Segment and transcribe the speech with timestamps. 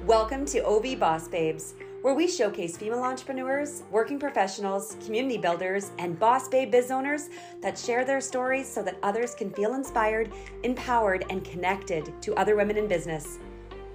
[0.00, 6.18] Welcome to OV Boss Babes, where we showcase female entrepreneurs, working professionals, community builders, and
[6.18, 7.28] boss babe biz owners
[7.60, 10.32] that share their stories so that others can feel inspired,
[10.64, 13.38] empowered, and connected to other women in business.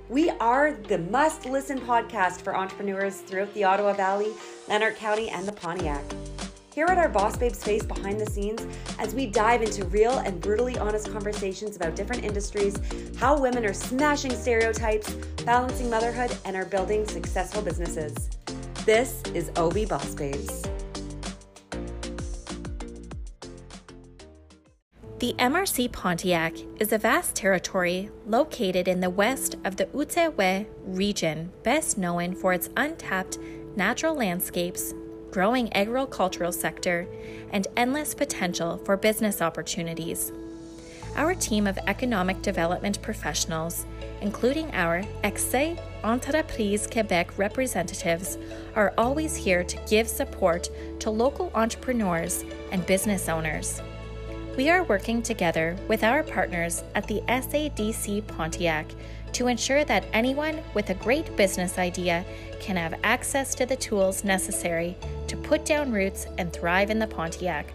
[0.08, 4.32] We are the must listen podcast for entrepreneurs throughout the Ottawa Valley,
[4.70, 6.04] Lanark County, and the Pontiac.
[6.78, 8.64] Here at our Boss Babes space behind the scenes,
[9.00, 12.80] as we dive into real and brutally honest conversations about different industries,
[13.18, 15.12] how women are smashing stereotypes,
[15.44, 18.30] balancing motherhood, and are building successful businesses.
[18.86, 20.62] This is OV Boss Babes.
[25.18, 31.52] The MRC Pontiac is a vast territory located in the west of the Outaouais region,
[31.64, 33.40] best known for its untapped
[33.76, 34.94] natural landscapes,
[35.38, 37.06] growing agricultural sector,
[37.52, 40.32] and endless potential for business opportunities.
[41.16, 43.86] Our team of economic development professionals,
[44.22, 48.40] including our Accès entreprise Québec representatives,
[48.76, 50.72] are always here to give support
[51.02, 53.80] to local entrepreneurs and business owners.
[54.58, 58.88] We are working together with our partners at the SADC Pontiac
[59.38, 62.26] to ensure that anyone with a great business idea
[62.60, 67.06] can have access to the tools necessary to put down roots and thrive in the
[67.06, 67.72] Pontiac.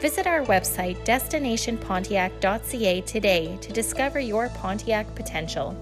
[0.00, 5.76] Visit our website destinationpontiac.ca today to discover your Pontiac potential.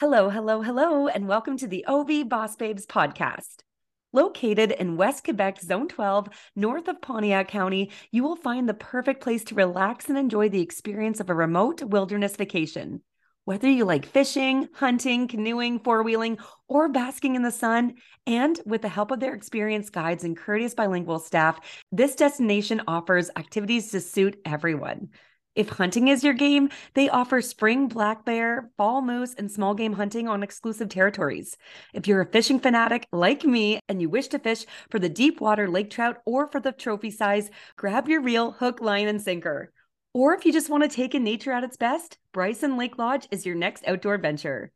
[0.00, 3.67] Hello, hello, hello, and welcome to the OV Boss Babes podcast.
[4.12, 9.22] Located in West Quebec, Zone 12, north of Pontiac County, you will find the perfect
[9.22, 13.02] place to relax and enjoy the experience of a remote wilderness vacation.
[13.44, 18.80] Whether you like fishing, hunting, canoeing, four wheeling, or basking in the sun, and with
[18.80, 21.60] the help of their experienced guides and courteous bilingual staff,
[21.92, 25.10] this destination offers activities to suit everyone.
[25.58, 29.94] If hunting is your game, they offer spring black bear, fall moose, and small game
[29.94, 31.56] hunting on exclusive territories.
[31.92, 35.40] If you're a fishing fanatic like me and you wish to fish for the deep
[35.40, 39.72] water lake trout or for the trophy size, grab your reel, hook, line, and sinker.
[40.14, 43.26] Or if you just want to take in nature at its best, Bryson Lake Lodge
[43.32, 44.70] is your next outdoor venture.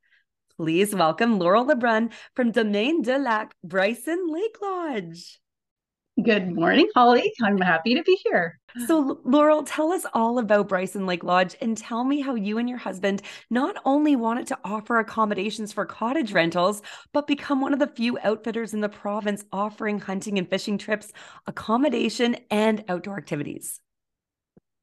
[0.57, 5.42] Please welcome Laurel LeBrun from Domaine du Lac, Bryson Lake Lodge.
[6.21, 7.33] Good morning, Holly.
[7.43, 8.61] I'm happy to be here.
[8.87, 12.69] So, Laurel, tell us all about Bryson Lake Lodge and tell me how you and
[12.69, 16.83] your husband not only wanted to offer accommodations for cottage rentals,
[17.15, 21.13] but become one of the few outfitters in the province offering hunting and fishing trips,
[21.47, 23.81] accommodation, and outdoor activities.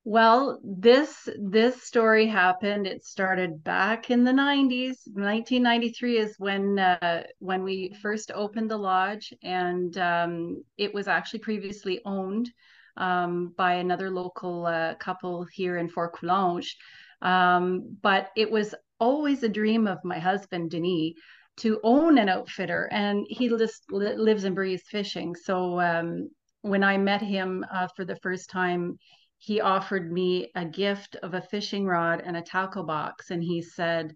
[0.10, 2.88] Well, this this story happened.
[2.88, 4.98] It started back in the 90s.
[5.06, 11.42] 1993 is when uh, when we first opened the lodge, and um, it was actually
[11.42, 12.50] previously owned
[12.98, 16.76] um, by another local uh, couple here in Fort Coulonge.
[17.22, 21.14] Um, but it was always a dream of my husband, Denis,
[21.58, 25.36] to own an outfitter, and he just li- lives and breathes fishing.
[25.36, 26.32] So um,
[26.62, 28.98] when I met him uh, for the first time
[29.40, 33.32] he offered me a gift of a fishing rod and a tackle box.
[33.32, 34.14] And he said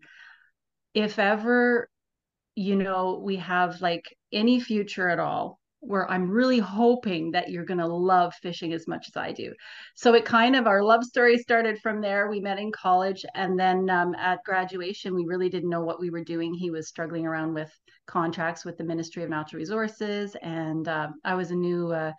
[0.94, 1.89] if ever
[2.56, 7.66] you know we have like any future at all where i'm really hoping that you're
[7.66, 9.51] going to love fishing as much as i do.
[9.95, 12.29] So it kind of our love story started from there.
[12.29, 16.09] We met in college and then um, at graduation we really didn't know what we
[16.09, 16.53] were doing.
[16.53, 17.72] He was struggling around with
[18.06, 22.12] contracts with the ministry of natural resources and uh, i was a new uh,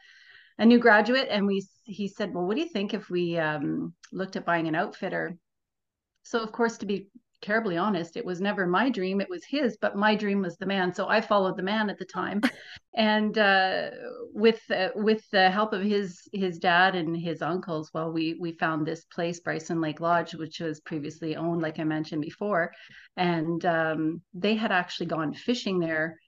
[0.59, 3.95] a new graduate and we he said well what do you think if we um,
[4.13, 5.37] looked at buying an outfitter?
[6.23, 7.09] So of course to be
[7.43, 10.65] terribly honest it was never my dream it was his but my dream was the
[10.67, 10.95] man.
[10.95, 12.41] So i followed the man at the time.
[12.97, 13.91] And uh,
[14.33, 18.53] with uh, with the help of his his dad and his uncles well we we
[18.53, 22.73] found this place bryson lake lodge which was previously owned like i mentioned before.
[23.17, 26.19] And um, they had actually gone fishing there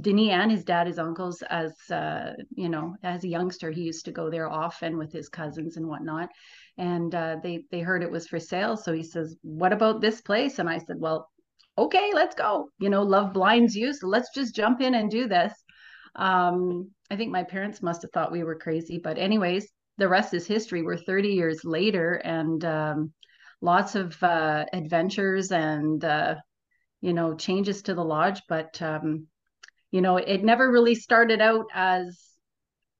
[0.00, 4.04] Denis and his dad, his uncles, as uh, you know, as a youngster, he used
[4.04, 6.28] to go there often with his cousins and whatnot.
[6.76, 10.20] And uh, they they heard it was for sale, so he says, "What about this
[10.20, 11.30] place?" And I said, "Well,
[11.78, 12.68] okay, let's go.
[12.78, 15.52] You know, love blinds you, so let's just jump in and do this."
[16.16, 20.34] Um, I think my parents must have thought we were crazy, but anyways, the rest
[20.34, 20.82] is history.
[20.82, 23.12] We're 30 years later, and um,
[23.62, 26.34] lots of uh, adventures and uh,
[27.00, 29.28] you know changes to the lodge, but um,
[29.90, 32.18] you know it never really started out as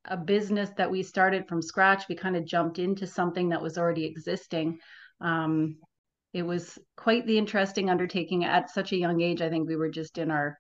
[0.05, 2.05] a business that we started from scratch.
[2.09, 4.79] We kind of jumped into something that was already existing.
[5.21, 5.77] Um,
[6.33, 9.43] it was quite the interesting undertaking at such a young age.
[9.43, 10.59] I think we were just in our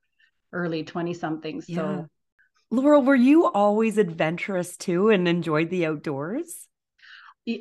[0.52, 2.02] early 20 somethings so yeah.
[2.70, 6.68] laurel were you always adventurous too and enjoyed the outdoors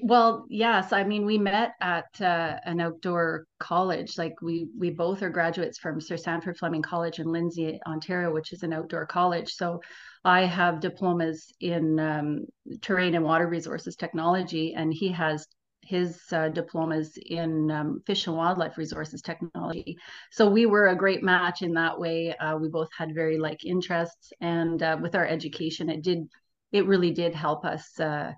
[0.04, 0.92] Well, yes.
[0.92, 4.18] I mean, we met at uh, an outdoor college.
[4.18, 8.52] Like we we both are graduates from Sir Sandford Fleming College in Lindsay, Ontario, which
[8.52, 9.54] is an outdoor college.
[9.54, 9.80] So
[10.26, 12.46] I have diplomas in um,
[12.82, 15.48] terrain and water resources technology, and he has
[15.84, 19.96] his uh, diplomas in um, fish and wildlife resources technology.
[20.32, 22.36] So we were a great match in that way.
[22.36, 26.28] Uh, we both had very like interests, and uh, with our education, it did
[26.74, 28.34] it really did help us uh,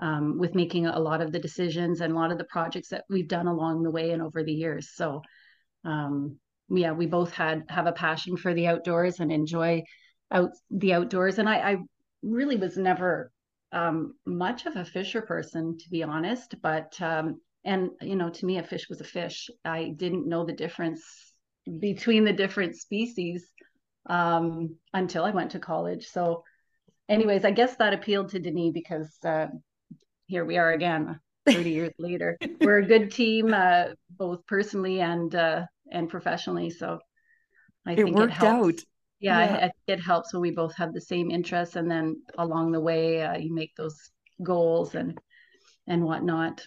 [0.00, 3.04] um, with making a lot of the decisions and a lot of the projects that
[3.08, 4.90] we've done along the way and over the years.
[4.94, 5.22] So,
[5.84, 6.38] um,
[6.68, 9.82] yeah, we both had have a passion for the outdoors and enjoy
[10.30, 11.38] out the outdoors.
[11.38, 11.76] And I, I
[12.22, 13.30] really was never
[13.72, 16.54] um, much of a fisher person, to be honest.
[16.62, 19.50] But um, and you know, to me, a fish was a fish.
[19.64, 21.02] I didn't know the difference
[21.78, 23.46] between the different species
[24.06, 26.06] um, until I went to college.
[26.06, 26.44] So,
[27.08, 29.48] anyways, I guess that appealed to Denis because uh,
[30.30, 31.18] here we are again
[31.48, 32.38] 30 years later.
[32.60, 37.00] We're a good team uh, both personally and uh, and professionally so
[37.84, 38.74] i it think worked it out.
[39.18, 39.54] Yeah, yeah.
[39.54, 42.72] I, I, think it helps when we both have the same interests and then along
[42.72, 43.98] the way uh, you make those
[44.42, 45.18] goals and
[45.88, 46.64] and whatnot.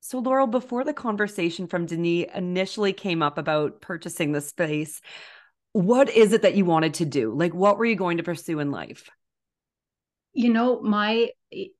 [0.00, 5.00] So laurel before the conversation from denis initially came up about purchasing the space
[5.72, 7.32] what is it that you wanted to do?
[7.32, 9.10] Like what were you going to pursue in life
[10.38, 11.28] you know my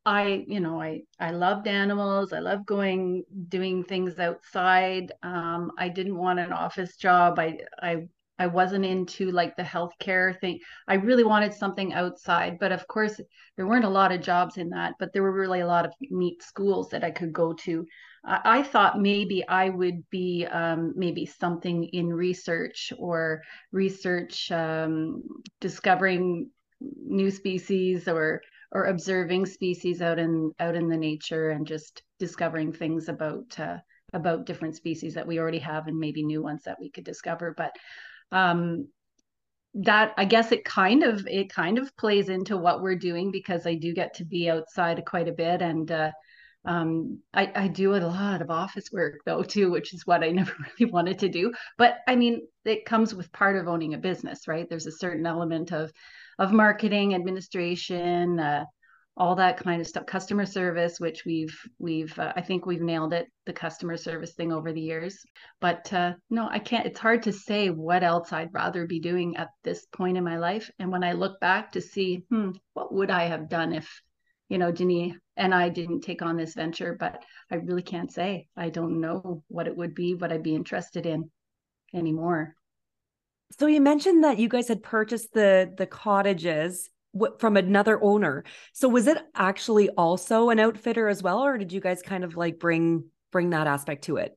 [0.05, 2.33] i you know i i loved animals.
[2.33, 5.13] I love going doing things outside.
[5.23, 7.39] Um i didn't want an office job.
[7.39, 7.99] I i
[8.41, 10.59] i wasn't into like the healthcare thing.
[10.89, 13.21] I really wanted something outside but of course
[13.57, 15.93] there weren't a lot of jobs in that but there were really a lot of
[16.11, 17.87] neat schools that i could go to.
[18.25, 25.23] I, I thought maybe i would be um, maybe something in research or research um,
[25.61, 26.51] discovering
[26.81, 28.41] new species or
[28.73, 33.79] or observing species out in out in the nature and just discovering things about uh,
[34.13, 37.55] about different species that we already have and maybe new ones that we could discover
[37.57, 37.73] but
[38.33, 38.87] um
[39.75, 43.67] that i guess it kind of it kind of plays into what we're doing because
[43.67, 46.11] i do get to be outside quite a bit and uh,
[46.65, 50.31] um, I, I do a lot of office work though too, which is what I
[50.33, 51.53] never really wanted to do.
[51.79, 54.69] But I mean, it comes with part of owning a business, right?
[54.69, 55.91] There's a certain element of
[56.39, 58.65] of marketing, administration, uh,
[59.19, 63.13] all that kind of stuff, customer service, which we've we've uh, I think we've nailed
[63.13, 65.19] it, the customer service thing over the years.
[65.61, 66.87] But uh, no, I can't.
[66.87, 70.39] It's hard to say what else I'd rather be doing at this point in my
[70.39, 70.71] life.
[70.79, 74.01] And when I look back to see, hmm, what would I have done if,
[74.49, 76.97] you know, Denis and I didn't take on this venture?
[76.99, 78.47] But I really can't say.
[78.57, 81.29] I don't know what it would be, what I'd be interested in
[81.93, 82.55] anymore.
[83.59, 86.91] So you mentioned that you guys had purchased the the cottages
[87.39, 88.45] from another owner.
[88.73, 92.37] So was it actually also an outfitter as well, or did you guys kind of
[92.37, 94.37] like bring bring that aspect to it?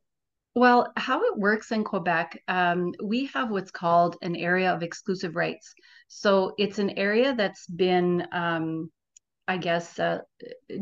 [0.56, 5.36] Well, how it works in Quebec, um, we have what's called an area of exclusive
[5.36, 5.74] rights.
[6.08, 8.92] So it's an area that's been, um,
[9.48, 10.20] I guess, uh,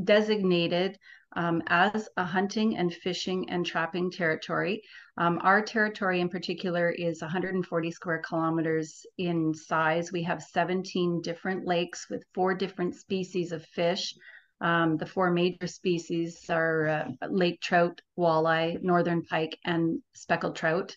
[0.03, 0.97] designated
[1.33, 4.81] um, as a hunting and fishing and trapping territory.
[5.17, 10.11] Um, our territory in particular is 140 square kilometers in size.
[10.11, 14.15] We have 17 different lakes with four different species of fish.
[14.61, 20.95] Um, the four major species are uh, lake trout, walleye, northern pike, and speckled trout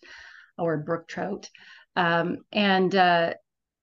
[0.58, 1.48] or brook trout.
[1.94, 3.34] Um, and uh,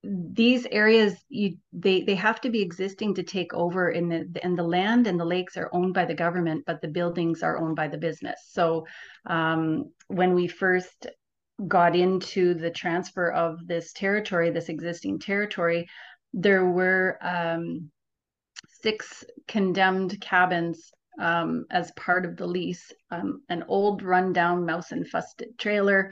[0.03, 4.57] these areas you they they have to be existing to take over in the and
[4.57, 7.75] the land and the lakes are owned by the government but the buildings are owned
[7.75, 8.39] by the business.
[8.49, 8.85] So
[9.25, 11.07] um, when we first
[11.67, 15.89] got into the transfer of this territory this existing territory
[16.33, 17.91] there were um,
[18.81, 25.49] six condemned cabins um, as part of the lease um, an old rundown mouse infested
[25.57, 26.09] trailer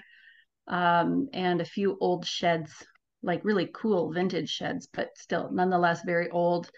[0.68, 2.86] um, and a few old sheds
[3.28, 6.72] like really cool vintage sheds, but still nonetheless very old.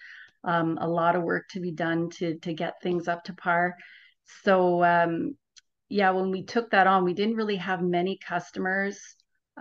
[0.43, 3.75] Um, a lot of work to be done to to get things up to par.
[4.43, 5.37] So um,
[5.89, 8.99] yeah, when we took that on, we didn't really have many customers.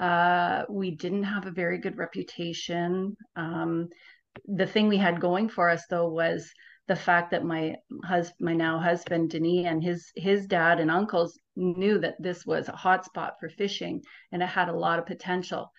[0.00, 3.16] Uh, we didn't have a very good reputation.
[3.36, 3.88] Um,
[4.46, 6.50] the thing we had going for us though was
[6.86, 11.38] the fact that my husband, my now husband Denis, and his his dad and uncles
[11.54, 14.02] knew that this was a hotspot for fishing,
[14.32, 15.70] and it had a lot of potential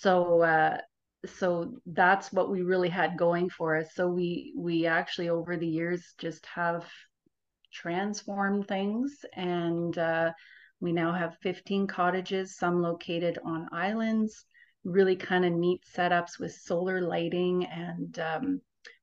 [0.00, 0.78] so uh,
[1.26, 3.90] so that's what we really had going for us.
[3.94, 6.86] So we we actually over the years just have
[7.72, 10.32] transformed things and uh,
[10.80, 14.44] we now have 15 cottages some located on islands
[14.84, 18.60] really kind of neat setups with solar lighting and um,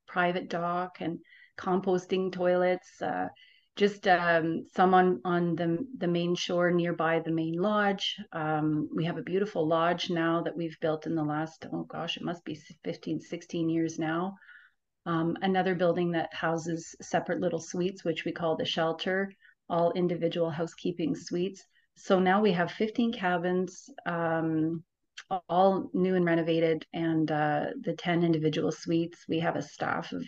[0.08, 1.18] private dock and
[1.58, 3.28] composting toilets uh,
[3.76, 8.16] just um, some on on the the main shore nearby the main lodge.
[8.32, 12.16] Um, we have a beautiful lodge now that we've built in the last oh gosh,
[12.16, 14.34] it must be 15, 16 years now.
[15.04, 19.30] Um, another building that houses separate little suites, which we call the shelter,
[19.68, 21.62] all individual housekeeping suites.
[21.96, 24.82] So now we have 15 cabins, um,
[25.48, 29.24] all new and renovated, and uh, the 10 individual suites.
[29.28, 30.24] We have a staff of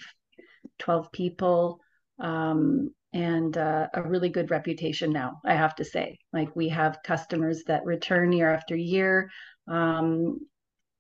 [0.79, 1.81] 12 people.
[2.21, 6.19] Um, and uh, a really good reputation now i have to say.
[6.33, 9.31] Like we have customers that return year after year.
[9.67, 10.41] Um,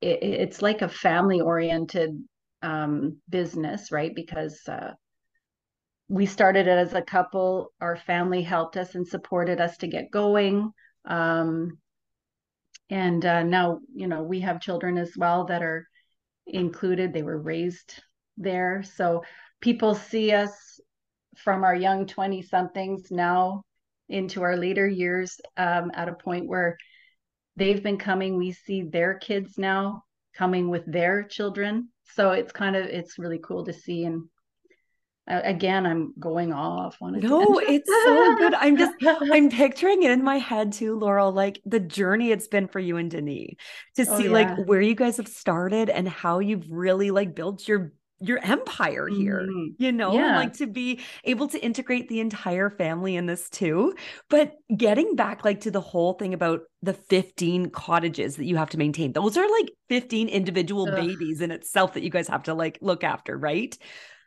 [0.00, 2.11] it, it's like a family oriented
[2.62, 4.15] um, business right?
[4.15, 4.93] Because uh,
[6.09, 7.73] we started it as a couple.
[7.81, 10.73] Our family helped us and supported us to get going.
[11.05, 11.79] Um,
[12.91, 15.87] and uh, now you know we have children as well that are
[16.47, 17.12] included.
[17.12, 18.03] They were raised
[18.38, 18.83] there.
[18.83, 19.25] So
[19.61, 20.50] people see us
[21.38, 23.62] from our young 20 somethings now
[24.09, 26.76] into our later years um, at a point where
[27.57, 30.02] they've been coming we see their kids now
[30.38, 31.88] coming with their children.
[32.14, 34.04] So it's kind of it's really cool to see.
[34.04, 34.28] And
[35.30, 38.54] uh, again i'm going off on it no it's so good.
[38.54, 38.95] I'm just
[39.30, 42.97] i'm picturing it in my head too laurel like the journey it's been for you
[42.97, 43.57] and denis
[43.97, 44.57] to oh, see oh, yeah.
[44.57, 49.09] like where you guys have started and how you've really like built your your empire
[49.09, 49.83] here, mm-hmm.
[49.83, 50.37] you know, yeah.
[50.37, 53.95] like to be able to integrate the entire family in this too.
[54.29, 58.71] But getting back like to the whole thing about the 15 cottages that you have
[58.71, 60.95] to maintain, those are like 15 individual Ugh.
[60.95, 63.77] babies in itself that you guys have to like look after, right?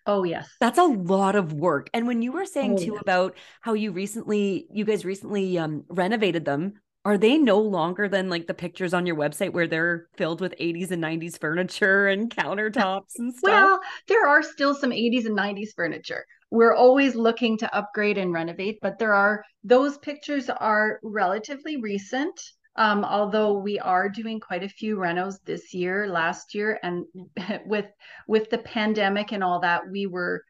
[0.07, 0.49] Oh, yes.
[0.59, 1.89] That's a lot of work.
[1.93, 3.01] And when you were saying oh, too yes.
[3.01, 8.29] about how you recently, you guys recently um, renovated them, are they no longer than
[8.29, 12.29] like the pictures on your website where they're filled with 80s and 90s furniture and
[12.29, 13.51] countertops and stuff?
[13.51, 16.25] Well, there are still some 80s and 90s furniture.
[16.51, 22.39] We're always looking to upgrade and renovate, but there are those pictures are relatively recent.
[22.75, 27.05] Um, although we are doing quite a few renos this year, last year, and
[27.65, 27.87] with
[28.27, 30.43] with the pandemic and all that, we were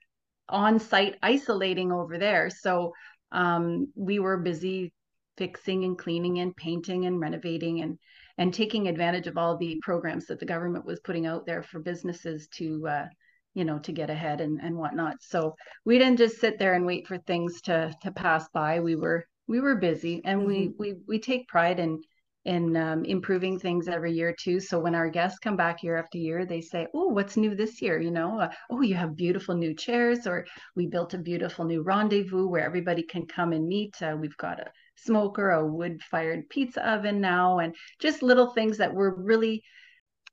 [0.50, 2.50] on site isolating over there.
[2.50, 2.94] So
[3.32, 4.92] um, we were busy
[5.38, 7.98] fixing and cleaning and painting and renovating and
[8.38, 11.80] and taking advantage of all the programs that the government was putting out there for
[11.80, 13.06] businesses to uh,
[13.54, 16.86] you know to get ahead and and whatnot so we didn't just sit there and
[16.86, 20.48] wait for things to to pass by we were we were busy and mm-hmm.
[20.48, 22.02] we we we take pride in
[22.46, 24.60] in um, improving things every year too.
[24.60, 27.82] So when our guests come back year after year, they say, "Oh, what's new this
[27.82, 30.46] year?" You know, uh, "Oh, you have beautiful new chairs," or
[30.76, 34.60] "We built a beautiful new rendezvous where everybody can come and meet." Uh, we've got
[34.60, 39.64] a smoker, a wood-fired pizza oven now, and just little things that were really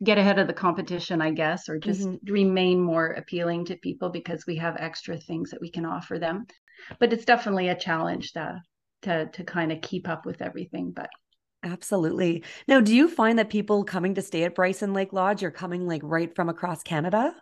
[0.03, 2.33] get ahead of the competition, I guess, or just mm-hmm.
[2.33, 6.47] remain more appealing to people because we have extra things that we can offer them.
[7.01, 8.63] But it's definitely a challenge to
[9.03, 11.11] to to kind of keep up with everything, but
[11.65, 12.45] Absolutely.
[12.69, 15.89] Now, do you find that people coming to stay at Bryson Lake Lodge are coming
[15.89, 17.35] like right from across Canada?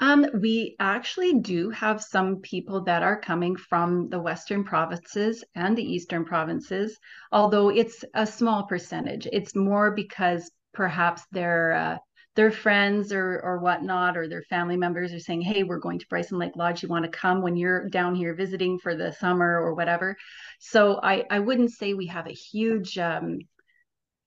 [0.00, 5.78] Um, we actually do have some people that are coming from the Western provinces and
[5.78, 6.98] the Eastern provinces,
[7.30, 9.28] although it's a small percentage.
[9.32, 11.98] It's more because perhaps they're uh,
[12.34, 16.06] their friends or or whatnot or their family members are saying hey we're going to
[16.08, 19.60] bryson lake lodge you want to come when you're down here visiting for the summer
[19.60, 20.16] or whatever
[20.58, 23.38] so i i wouldn't say we have a huge um,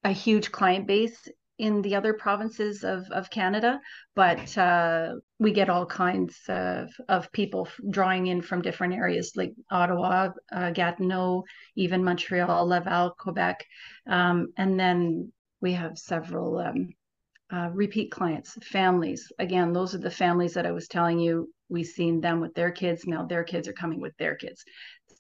[0.03, 1.27] a huge client base
[1.58, 3.80] in the other provinces of, of Canada,
[4.16, 9.54] but uh, we get all kinds of, of people drawing in from different areas like
[9.72, 11.44] Ottawa, uh, Gatineau,
[11.76, 13.66] even Montreal, Laval, Quebec.
[14.08, 16.94] Um, and then we have several um,
[17.52, 19.32] uh, repeat clients, families.
[19.40, 21.52] Again, those are the families that I was telling you.
[21.70, 23.06] We've seen them with their kids.
[23.06, 24.64] Now their kids are coming with their kids.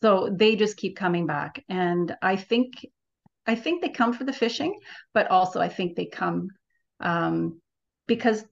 [0.01, 1.63] So they just keep coming back.
[1.69, 2.85] And I think,
[3.47, 4.79] I think they come for the fishing,
[5.13, 6.49] but also I think they come
[6.99, 7.61] um,
[8.05, 8.43] because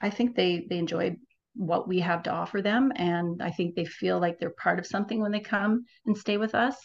[0.00, 1.16] I think they they enjoy
[1.54, 4.86] what we have to offer them, and I think they feel like they're part of
[4.86, 6.76] something when they come and stay with us.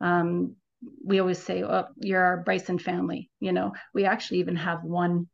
[0.00, 0.56] Um,
[1.04, 5.28] we always say, "Oh, you're our Bryson family." You know, we actually even have one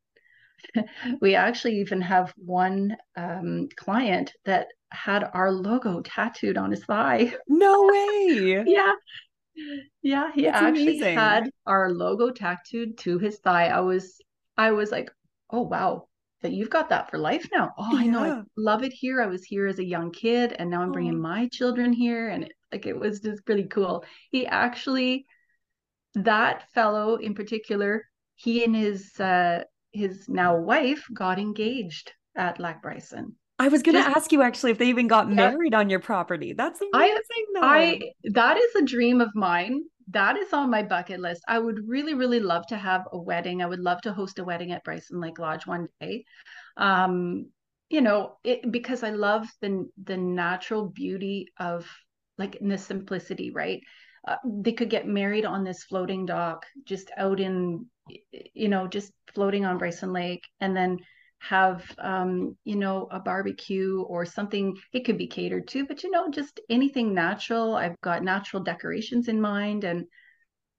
[1.21, 7.35] we actually even have one um, client that had our logo tattooed on his thigh.
[7.49, 8.63] No way.
[8.67, 8.93] yeah.
[10.03, 11.17] Yeah, he That's actually amazing.
[11.17, 13.69] had our logo tattooed to his thigh.
[13.69, 14.19] I was
[14.57, 15.11] I was like,
[15.51, 16.09] "Oh wow,
[16.43, 18.23] that you've got that for life now." Oh, I know.
[18.23, 19.21] I love it here.
[19.23, 21.23] I was here as a young kid and now I'm bringing oh.
[21.23, 24.05] my children here and it, like it was just really cool.
[24.31, 25.27] He actually
[26.15, 28.05] that fellow in particular,
[28.35, 33.37] he and his uh his now wife got engaged at Lac Bryson.
[33.59, 35.35] I was going to ask you actually if they even got yeah.
[35.35, 36.53] married on your property.
[36.53, 37.19] That's amazing.
[37.57, 38.01] I, I
[38.33, 39.83] that is a dream of mine.
[40.09, 41.43] That is on my bucket list.
[41.47, 43.63] I would really, really love to have a wedding.
[43.63, 46.25] I would love to host a wedding at Bryson Lake Lodge one day.
[46.77, 47.47] Um,
[47.89, 51.87] you know, it, because I love the the natural beauty of
[52.39, 53.81] like in the simplicity, right?
[54.27, 57.87] Uh, they could get married on this floating dock, just out in,
[58.55, 60.99] you know, just floating on Bryson Lake, and then
[61.43, 66.11] have um, you know a barbecue or something it could be catered to but you
[66.11, 67.75] know just anything natural.
[67.75, 70.07] I've got natural decorations in mind and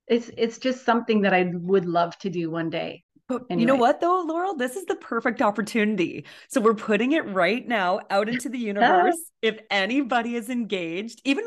[0.08, 3.62] it's it's just something that i would love to do one day but anyway.
[3.62, 4.56] you know what though laurel?
[4.56, 6.26] This is the perfect opportunity.
[6.50, 9.18] So we're putting it right now out into the universe.
[9.42, 11.46] If anybody is engaged even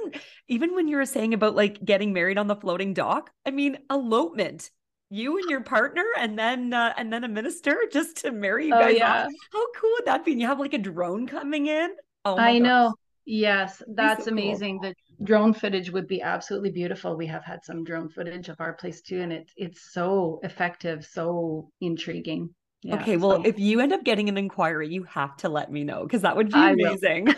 [0.49, 3.79] even when you were saying about like getting married on the floating dock i mean
[3.91, 4.71] elopement
[5.11, 8.75] you and your partner and then uh, and then a minister just to marry you
[8.75, 9.25] oh, guys yeah.
[9.25, 9.33] Off.
[9.53, 10.33] How cool would that be?
[10.33, 11.91] And you have like a drone coming in.
[12.25, 12.63] Oh I gosh.
[12.63, 12.95] know.
[13.25, 14.81] Yes, that's so amazing.
[14.81, 14.93] Cool.
[15.19, 17.17] The drone footage would be absolutely beautiful.
[17.17, 21.05] We have had some drone footage of our place too, and it's it's so effective,
[21.05, 22.55] so intriguing.
[22.83, 23.49] Yeah, okay, well, so.
[23.49, 26.37] if you end up getting an inquiry, you have to let me know because that
[26.37, 27.35] would be amazing.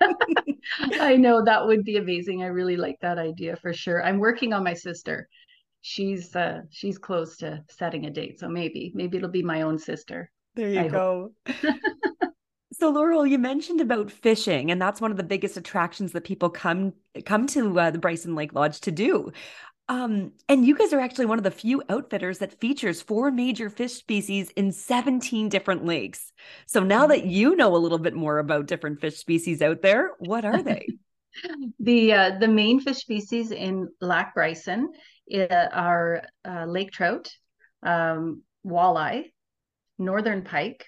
[1.00, 2.42] I know that would be amazing.
[2.42, 4.04] I really like that idea for sure.
[4.04, 5.28] I'm working on my sister
[5.82, 9.78] she's uh she's close to setting a date so maybe maybe it'll be my own
[9.78, 11.32] sister there you I go
[12.72, 16.50] so laurel you mentioned about fishing and that's one of the biggest attractions that people
[16.50, 16.92] come
[17.24, 19.32] come to uh, the bryson lake lodge to do
[19.90, 23.68] um, and you guys are actually one of the few outfitters that features four major
[23.68, 26.32] fish species in 17 different lakes.
[26.66, 30.12] So now that you know a little bit more about different fish species out there,
[30.20, 30.86] what are they?
[31.80, 34.92] the uh, the main fish species in Lac Bryson
[35.32, 37.30] are uh, lake trout,
[37.82, 39.32] um, walleye,
[39.98, 40.86] northern pike,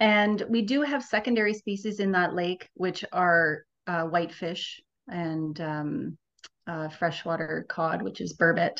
[0.00, 6.18] and we do have secondary species in that lake, which are uh, whitefish and um,
[6.66, 8.78] uh, freshwater cod, which is burbot,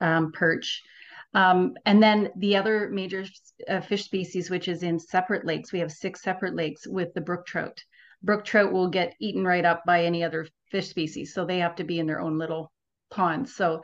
[0.00, 0.82] um, perch.
[1.34, 3.24] Um, and then the other major
[3.68, 7.20] uh, fish species, which is in separate lakes, we have six separate lakes with the
[7.20, 7.82] brook trout.
[8.22, 11.76] Brook trout will get eaten right up by any other fish species, so they have
[11.76, 12.72] to be in their own little
[13.10, 13.54] ponds.
[13.54, 13.82] So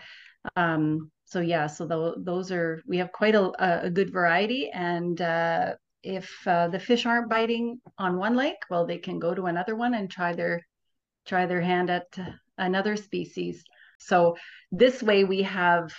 [0.56, 5.20] um, so yeah, so the, those are we have quite a, a good variety, and
[5.20, 9.46] uh, if uh, the fish aren't biting on one lake, well, they can go to
[9.46, 10.60] another one and try their
[11.26, 12.06] try their hand at
[12.58, 13.64] another species.
[13.98, 14.36] So
[14.70, 15.92] this way we have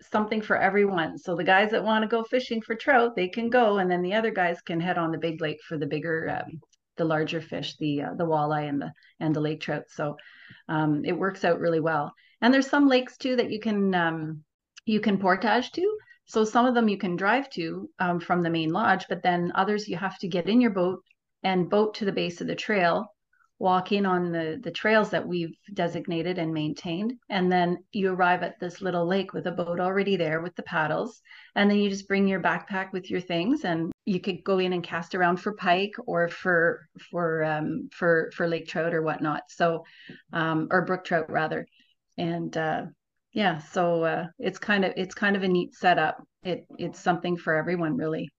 [0.00, 1.18] something for everyone.
[1.18, 4.02] So the guys that want to go fishing for trout, they can go, and then
[4.02, 6.60] the other guys can head on the big lake for the bigger, um,
[6.96, 8.90] the larger fish, the uh, the walleye and the
[9.20, 9.84] and the lake trout.
[9.88, 10.16] So
[10.68, 12.14] um, it works out really well.
[12.40, 14.44] And there's some lakes too that you can um,
[14.84, 15.98] you can portage to.
[16.26, 19.52] So some of them you can drive to um, from the main lodge, but then
[19.54, 21.02] others you have to get in your boat
[21.42, 23.06] and boat to the base of the trail,
[23.58, 28.42] walk in on the the trails that we've designated and maintained, and then you arrive
[28.42, 31.22] at this little lake with a boat already there with the paddles,
[31.54, 34.72] and then you just bring your backpack with your things, and you could go in
[34.72, 39.42] and cast around for pike or for for um, for for lake trout or whatnot.
[39.48, 39.84] So
[40.32, 41.66] um, or brook trout rather
[42.18, 42.82] and uh,
[43.32, 46.22] yeah, so uh, it's kind of it's kind of a neat setup.
[46.42, 48.30] It it's something for everyone really.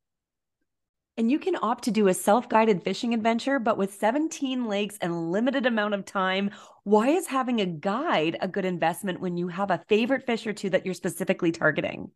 [1.17, 5.31] And you can opt to do a self-guided fishing adventure, but with 17 lakes and
[5.31, 6.51] limited amount of time,
[6.83, 10.53] why is having a guide a good investment when you have a favorite fish or
[10.53, 12.11] two that you're specifically targeting?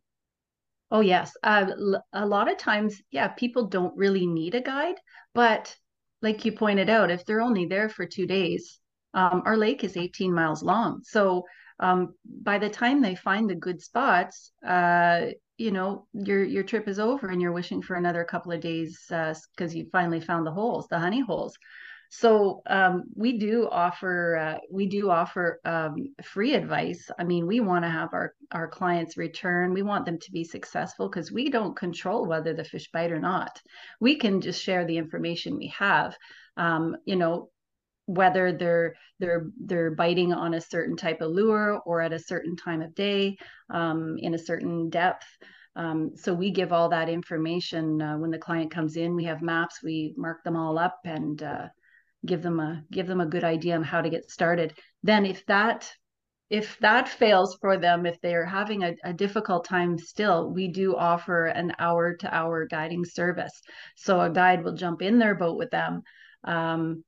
[0.92, 1.66] Oh yes, uh,
[2.12, 4.96] a lot of times, yeah, people don't really need a guide,
[5.34, 5.74] but
[6.20, 8.78] like you pointed out, if they're only there for two days,
[9.14, 11.02] um, our lake is 18 miles long.
[11.04, 11.44] So
[11.80, 15.26] um, by the time they find the good spots, uh,
[15.58, 19.04] you know, your your trip is over and you're wishing for another couple of days
[19.08, 21.56] because uh, you finally found the holes, the honey holes.
[22.14, 27.10] So um, we do offer uh, we do offer um, free advice.
[27.18, 29.72] I mean, we want to have our our clients return.
[29.72, 33.18] We want them to be successful because we don't control whether the fish bite or
[33.18, 33.58] not.
[33.98, 36.14] We can just share the information we have.
[36.58, 37.48] Um, you know,
[38.06, 42.56] whether they're they're they're biting on a certain type of lure or at a certain
[42.56, 43.36] time of day
[43.70, 45.26] um, in a certain depth.
[45.74, 49.16] Um, so we give all that information uh, when the client comes in.
[49.16, 49.82] We have maps.
[49.82, 51.68] We mark them all up and uh,
[52.26, 54.74] give them a give them a good idea on how to get started.
[55.02, 55.90] Then if that
[56.50, 60.94] if that fails for them if they're having a, a difficult time still we do
[60.94, 63.62] offer an hour to hour guiding service.
[63.96, 66.02] So a guide will jump in their boat with them
[66.44, 67.04] um,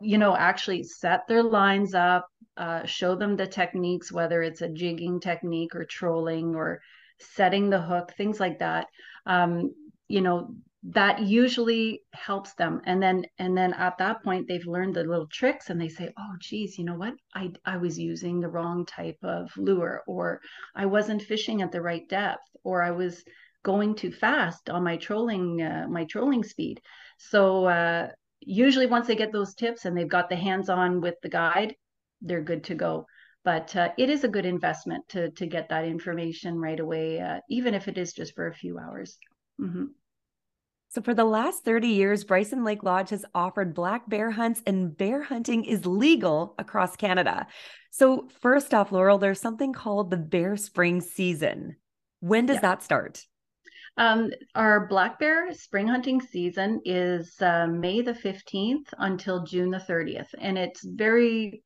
[0.00, 4.68] you know, actually set their lines up, uh, show them the techniques, whether it's a
[4.68, 6.80] jigging technique or trolling or
[7.18, 8.86] setting the hook, things like that.
[9.26, 9.74] Um,
[10.08, 10.54] you know,
[10.90, 12.82] that usually helps them.
[12.84, 16.12] And then and then at that point they've learned the little tricks and they say
[16.18, 17.14] oh geez you know what?
[17.34, 20.42] I i was using the wrong type of lure or
[20.74, 23.24] i wasn't fishing at the right depth or i was
[23.64, 26.80] going too fast on my trolling uh, my trolling speed.
[27.18, 28.10] So uh,
[28.46, 31.74] usually once they get those tips and they've got the hands on with the guide
[32.20, 33.06] they're good to go
[33.44, 37.38] but uh, it is a good investment to to get that information right away uh,
[37.48, 39.18] even if it is just for a few hours
[39.60, 39.84] mm-hmm.
[40.90, 44.96] So, for the last 30 years, Bryson Lake Lodge has offered black bear hunts, and
[44.96, 47.48] bear hunting is legal across Canada.
[47.90, 51.74] So, first off, Laurel, there's something called the Bear Spring season.
[52.20, 52.60] When does yeah.
[52.60, 53.26] that start?
[53.96, 59.78] Um, our black bear spring hunting season is uh, May the 15th until June the
[59.78, 60.26] 30th.
[60.40, 61.62] And it's very,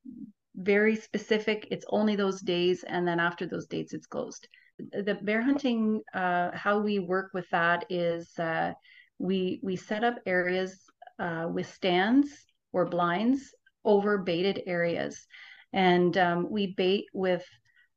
[0.55, 1.67] very specific.
[1.71, 2.83] It's only those days.
[2.87, 4.47] And then after those dates, it's closed.
[4.77, 8.73] The bear hunting, uh, how we work with that is uh,
[9.17, 10.79] we we set up areas
[11.19, 12.29] uh, with stands
[12.71, 15.27] or blinds over baited areas,
[15.73, 17.43] and um, we bait with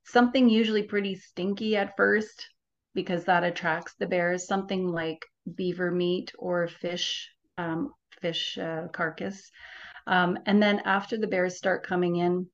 [0.04, 2.48] something usually pretty stinky at first
[2.94, 4.46] because that attracts the bears.
[4.46, 5.24] Something like
[5.54, 9.50] beaver meat or fish um, fish uh, carcass,
[10.06, 12.46] um, and then after the bears start coming in,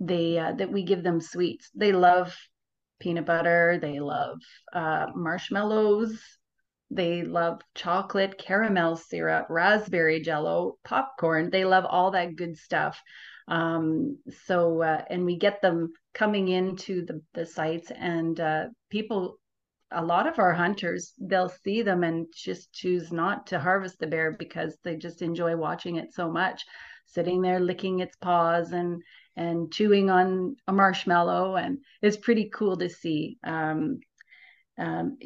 [0.00, 1.70] they uh, that we give them sweets.
[1.74, 2.36] They love
[3.00, 3.78] peanut butter.
[3.80, 4.38] They love
[4.72, 6.20] uh, marshmallows.
[6.90, 11.50] They love chocolate, caramel syrup, raspberry jello, popcorn.
[11.50, 13.00] They love all that good stuff.
[13.48, 19.38] Um, so, uh, and we get them coming into the, the sites, and uh, people,
[19.96, 24.06] a lot of our hunters, they'll see them and just choose not to harvest the
[24.06, 26.64] bear because they just enjoy watching it so much,
[27.06, 29.02] sitting there licking its paws and
[29.38, 33.38] and chewing on a marshmallow, and it's pretty cool to see.
[33.44, 34.00] Um,
[34.78, 35.16] um,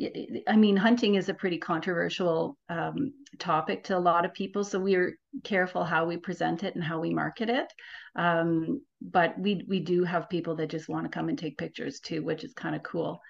[0.47, 4.79] I mean, hunting is a pretty controversial um, topic to a lot of people, so
[4.79, 7.73] we're careful how we present it and how we market it.
[8.15, 11.99] Um, but we we do have people that just want to come and take pictures
[12.01, 13.21] too, which is kind of cool.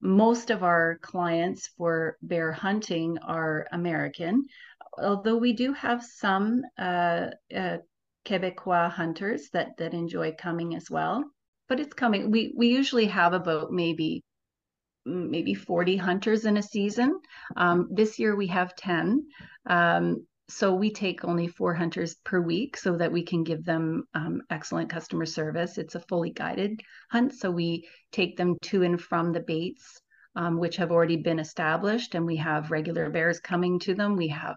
[0.00, 4.46] Most of our clients for bear hunting are American,
[4.98, 7.78] although we do have some uh, uh,
[8.24, 11.24] Quebecois hunters that that enjoy coming as well.
[11.68, 12.30] But it's coming.
[12.30, 14.22] We we usually have about maybe
[15.04, 17.20] maybe 40 hunters in a season.
[17.56, 19.26] Um, this year we have 10.
[19.66, 24.04] Um, so we take only four hunters per week so that we can give them
[24.14, 25.78] um, excellent customer service.
[25.78, 27.34] It's a fully guided hunt.
[27.34, 30.00] So we take them to and from the baits,
[30.36, 34.16] um, which have already been established, and we have regular bears coming to them.
[34.16, 34.56] We have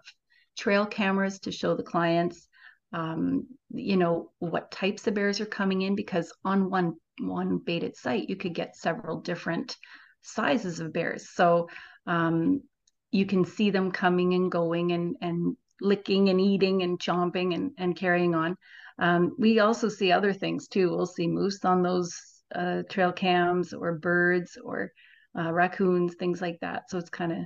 [0.56, 2.48] trail cameras to show the clients
[2.94, 7.96] um, you know what types of bears are coming in because on one one baited
[7.96, 9.76] site you could get several different
[10.22, 11.30] sizes of bears.
[11.30, 11.68] So
[12.06, 12.62] um,
[13.10, 17.72] you can see them coming and going and, and licking and eating and chomping and,
[17.78, 18.56] and carrying on.
[18.98, 20.90] Um, we also see other things too.
[20.90, 22.14] We'll see moose on those
[22.54, 24.92] uh, trail cams or birds or
[25.38, 26.90] uh, raccoons, things like that.
[26.90, 27.38] So it's kind of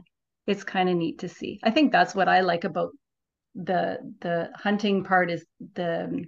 [0.46, 1.60] it's kind of neat to see.
[1.62, 2.90] I think that's what I like about
[3.54, 6.24] the the hunting part is the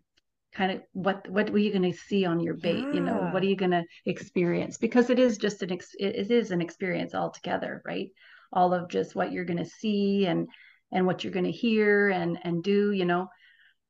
[0.53, 2.93] kind of what what were you going to see on your bait yeah.
[2.93, 6.31] you know what are you going to experience because it is just an ex- it
[6.31, 8.09] is an experience altogether right
[8.53, 10.49] all of just what you're going to see and
[10.93, 13.29] and what you're going to hear and and do you know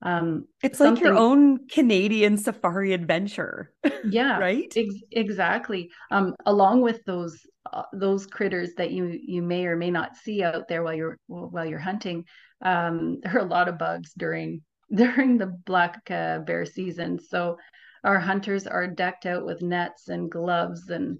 [0.02, 3.72] um it's like your own canadian safari adventure
[4.04, 7.38] yeah right ex- exactly um along with those
[7.72, 11.18] uh, those critters that you you may or may not see out there while you're
[11.26, 12.24] while you're hunting
[12.62, 14.62] um there are a lot of bugs during
[14.94, 17.18] during the black uh, bear season.
[17.20, 17.56] So
[18.02, 21.18] our hunters are decked out with nets and gloves and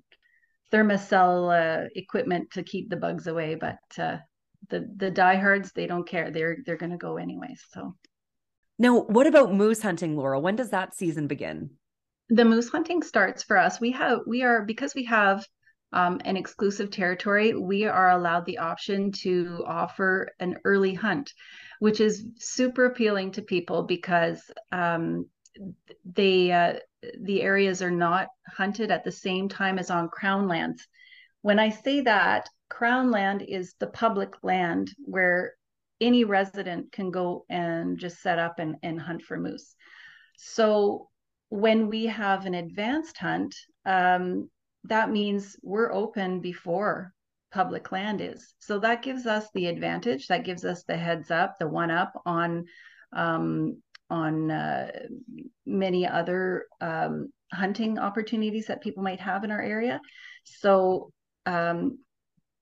[0.73, 3.55] Thermacell uh, equipment to keep the bugs away.
[3.55, 4.19] But uh,
[4.70, 6.30] the the diehards, they don't care.
[6.30, 7.56] They're they're going to go anyway.
[7.72, 7.96] So
[8.78, 10.42] now, what about moose hunting, Laurel?
[10.42, 11.70] When does that season begin?
[12.30, 13.80] The moose hunting starts for us.
[13.80, 15.44] We have we are because we have
[15.92, 17.54] um, an exclusive territory.
[17.54, 21.33] We are allowed the option to offer an early hunt
[21.80, 25.26] which is super appealing to people because um,
[26.04, 26.74] they uh,
[27.22, 30.87] the areas are not hunted at the same time as on crown lands.
[31.40, 35.52] When I say that, crown land is the public land where
[36.00, 39.74] any resident can go and just set up and, and hunt for moose.
[40.38, 41.09] So
[41.50, 43.54] when we have an advanced hunt,
[43.85, 44.48] um,
[44.85, 47.12] that means we're open before
[47.52, 48.54] public land is.
[48.61, 50.28] So that gives us the advantage.
[50.28, 52.64] That gives us the heads up, the one up on
[53.12, 54.90] um, on uh,
[55.66, 60.00] many other um, hunting opportunities that people might have in our area.
[60.44, 61.12] So
[61.46, 61.98] um,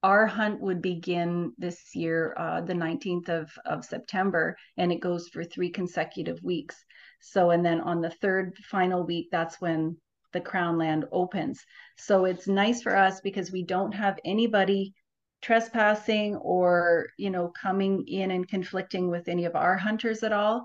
[0.02, 5.28] our hunt would begin this year, uh, the 19th of, of September, and it goes
[5.28, 6.76] for three consecutive weeks.
[7.20, 9.96] So, and then on the third final week, that's when
[10.32, 11.64] the Crown land opens.
[11.96, 14.94] So it's nice for us because we don't have anybody
[15.42, 20.64] trespassing or, you know, coming in and conflicting with any of our hunters at all.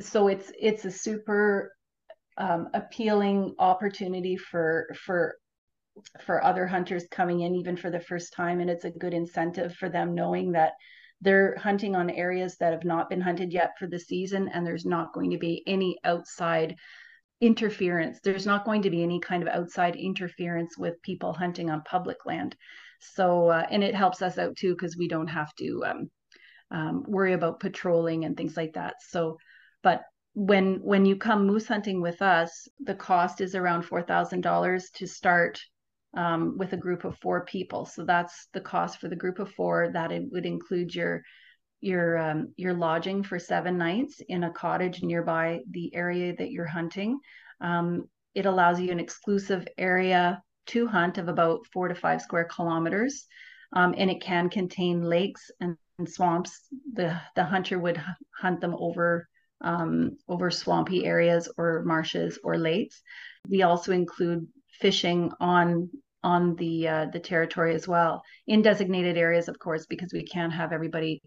[0.00, 1.72] So it's it's a super
[2.36, 5.36] um, appealing opportunity for for
[6.24, 9.74] for other hunters coming in even for the first time and it's a good incentive
[9.74, 10.72] for them knowing that
[11.20, 14.86] they're hunting on areas that have not been hunted yet for the season and there's
[14.86, 16.76] not going to be any outside
[17.40, 18.20] interference.
[18.22, 22.24] There's not going to be any kind of outside interference with people hunting on public
[22.26, 22.56] land.
[23.00, 26.10] So uh, and it helps us out too because we don't have to um,
[26.70, 28.94] um, worry about patrolling and things like that.
[29.00, 29.38] So
[29.82, 30.02] but
[30.34, 35.58] when when you come moose hunting with us the cost is around $4000 to start
[36.18, 37.86] um, with a group of four people.
[37.86, 39.90] So that's the cost for the group of four.
[39.92, 41.22] That it would include your
[41.80, 46.66] your um, your lodging for seven nights in a cottage nearby the area that you're
[46.66, 47.20] hunting.
[47.60, 52.48] Um, it allows you an exclusive area to hunt of about four to five square
[52.52, 53.26] kilometers,
[53.72, 56.66] um, and it can contain lakes and, and, swamps.
[56.94, 58.02] The the hunter would
[58.36, 59.28] hunt them over
[59.60, 63.00] um, over swampy areas or marshes or lakes.
[63.48, 64.48] We also include
[64.80, 65.90] fishing on
[66.22, 70.52] on the uh, the territory as well in designated areas of course because we can't
[70.52, 71.22] have everybody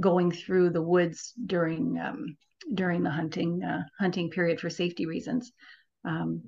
[0.00, 2.36] going through the woods during um,
[2.74, 5.52] during the hunting uh, hunting period for safety reasons.
[6.04, 6.42] Um,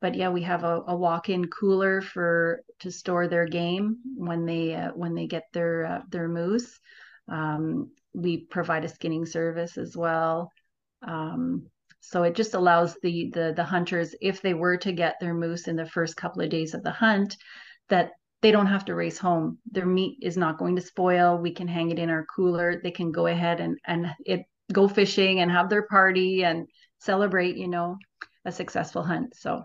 [0.00, 4.74] but yeah we have a, a, walk-in cooler for to store their game when they
[4.74, 6.78] uh, when they get their uh, their moose.
[7.28, 10.50] Um, we provide a skinning service as well.
[11.06, 11.66] Um,
[12.02, 15.68] so it just allows the the the hunters, if they were to get their moose
[15.68, 17.36] in the first couple of days of the hunt,
[17.88, 18.10] that
[18.42, 19.58] they don't have to race home.
[19.70, 21.38] Their meat is not going to spoil.
[21.38, 22.80] We can hang it in our cooler.
[22.82, 26.66] They can go ahead and and it go fishing and have their party and
[26.98, 27.96] celebrate, you know,
[28.44, 29.36] a successful hunt.
[29.36, 29.62] So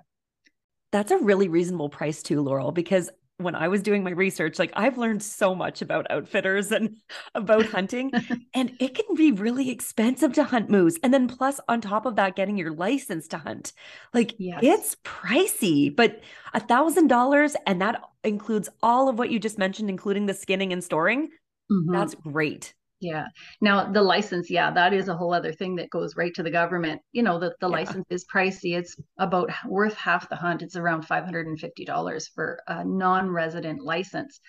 [0.91, 4.71] that's a really reasonable price too, Laurel, because when I was doing my research, like
[4.75, 6.97] I've learned so much about outfitters and
[7.35, 8.11] about hunting,
[8.53, 10.97] and it can be really expensive to hunt moose.
[11.03, 13.73] And then, plus, on top of that, getting your license to hunt,
[14.13, 14.59] like yes.
[14.63, 16.21] it's pricey, but
[16.53, 20.73] a thousand dollars, and that includes all of what you just mentioned, including the skinning
[20.73, 21.29] and storing.
[21.71, 21.93] Mm-hmm.
[21.93, 22.73] That's great.
[22.99, 23.27] Yeah.
[23.61, 26.49] Now the license, yeah, that is a whole other thing that goes right to the
[26.49, 27.01] government.
[27.11, 27.75] You know, that the yeah.
[27.75, 28.75] license is pricey.
[28.75, 30.63] It's about worth half the hunt.
[30.63, 34.39] It's around $550 for a non-resident license.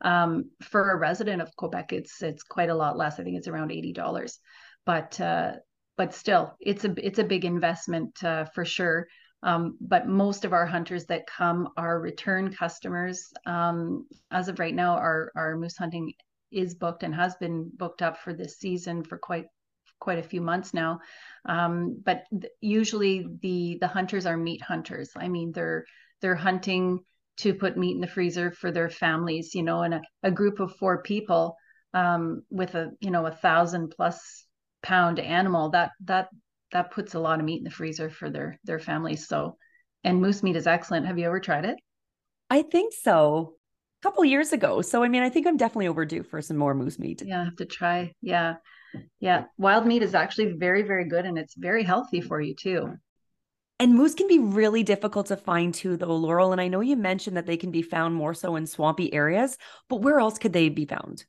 [0.00, 3.18] Um, for a resident of Quebec, it's it's quite a lot less.
[3.18, 4.38] I think it's around $80.
[4.86, 5.52] But uh,
[5.98, 9.06] but still, it's a it's a big investment uh, for sure.
[9.42, 13.32] Um, but most of our hunters that come are return customers.
[13.46, 16.12] Um, as of right now, our our moose hunting
[16.50, 19.46] is booked and has been booked up for this season for quite
[20.00, 21.00] quite a few months now.
[21.44, 25.10] Um, but th- usually the the hunters are meat hunters.
[25.16, 25.84] I mean, they're
[26.20, 27.00] they're hunting
[27.38, 29.54] to put meat in the freezer for their families.
[29.54, 31.56] You know, and a, a group of four people
[31.94, 34.46] um, with a you know a thousand plus
[34.82, 36.28] pound animal that that
[36.72, 39.26] that puts a lot of meat in the freezer for their their families.
[39.26, 39.56] So,
[40.04, 41.06] and moose meat is excellent.
[41.06, 41.76] Have you ever tried it?
[42.50, 43.57] I think so
[44.02, 44.82] couple years ago.
[44.82, 47.22] So I mean, I think I'm definitely overdue for some more moose meat.
[47.24, 48.12] Yeah, I have to try.
[48.22, 48.56] Yeah.
[49.20, 49.44] Yeah.
[49.58, 52.94] Wild meat is actually very, very good and it's very healthy for you too.
[53.80, 56.52] And moose can be really difficult to find too, though, Laurel.
[56.52, 59.56] And I know you mentioned that they can be found more so in swampy areas,
[59.88, 61.24] but where else could they be found?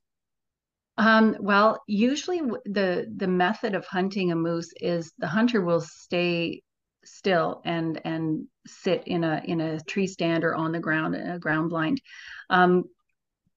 [0.98, 6.62] Um, well, usually the the method of hunting a moose is the hunter will stay
[7.04, 11.40] still and and sit in a in a tree stand or on the ground a
[11.40, 12.02] ground blind.
[12.50, 12.86] Um,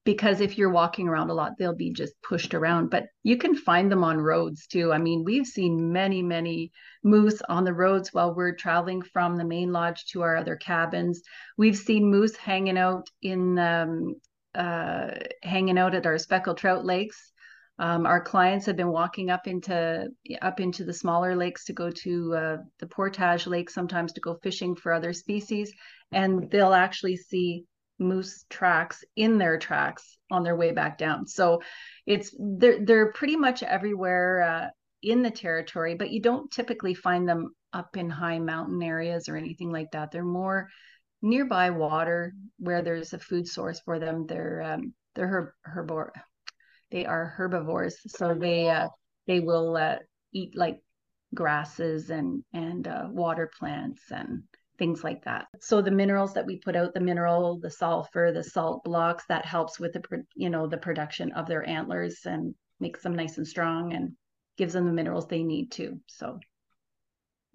[0.05, 3.55] because if you're walking around a lot they'll be just pushed around but you can
[3.55, 4.91] find them on roads too.
[4.91, 6.71] I mean we've seen many many
[7.03, 11.21] moose on the roads while we're traveling from the main lodge to our other cabins.
[11.57, 14.15] We've seen moose hanging out in um,
[14.55, 17.32] uh, hanging out at our speckled trout lakes
[17.79, 20.07] um, our clients have been walking up into
[20.41, 24.37] up into the smaller lakes to go to uh, the portage lake sometimes to go
[24.43, 25.73] fishing for other species,
[26.11, 27.65] and they'll actually see
[27.99, 31.25] moose tracks in their tracks on their way back down.
[31.27, 31.61] So
[32.05, 34.67] it's they're they're pretty much everywhere uh,
[35.01, 39.35] in the territory, but you don't typically find them up in high mountain areas or
[39.35, 40.11] anything like that.
[40.11, 40.69] They're more
[41.23, 44.27] nearby water where there's a food source for them.
[44.27, 46.11] They're um, they're herb, herbor
[46.93, 48.87] they are herbivores, so they uh,
[49.25, 49.97] they will uh,
[50.31, 50.79] eat like
[51.33, 54.43] grasses and and uh, water plants and
[54.77, 55.47] things like that.
[55.59, 59.43] So the minerals that we put out, the mineral, the sulfur, the salt blocks, that
[59.43, 60.03] helps with the
[60.35, 64.11] you know the production of their antlers and makes them nice and strong and
[64.57, 65.99] gives them the minerals they need to.
[66.07, 66.39] So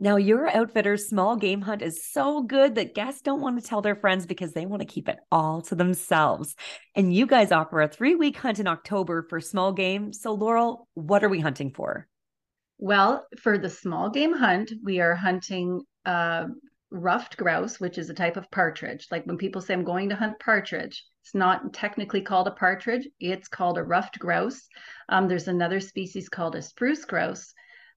[0.00, 3.82] now, your outfitter's small game hunt is so good that guests don't want to tell
[3.82, 6.54] their friends because they want to keep it all to themselves.
[6.94, 10.12] And you guys offer a three week hunt in October for small game.
[10.12, 12.06] So, Laurel, what are we hunting for?
[12.78, 16.44] Well, for the small game hunt, we are hunting uh,
[16.92, 19.08] ruffed grouse, which is a type of partridge.
[19.10, 23.08] Like when people say, I'm going to hunt partridge, it's not technically called a partridge,
[23.18, 24.68] it's called a ruffed grouse.
[25.08, 27.52] Um, there's another species called a spruce grouse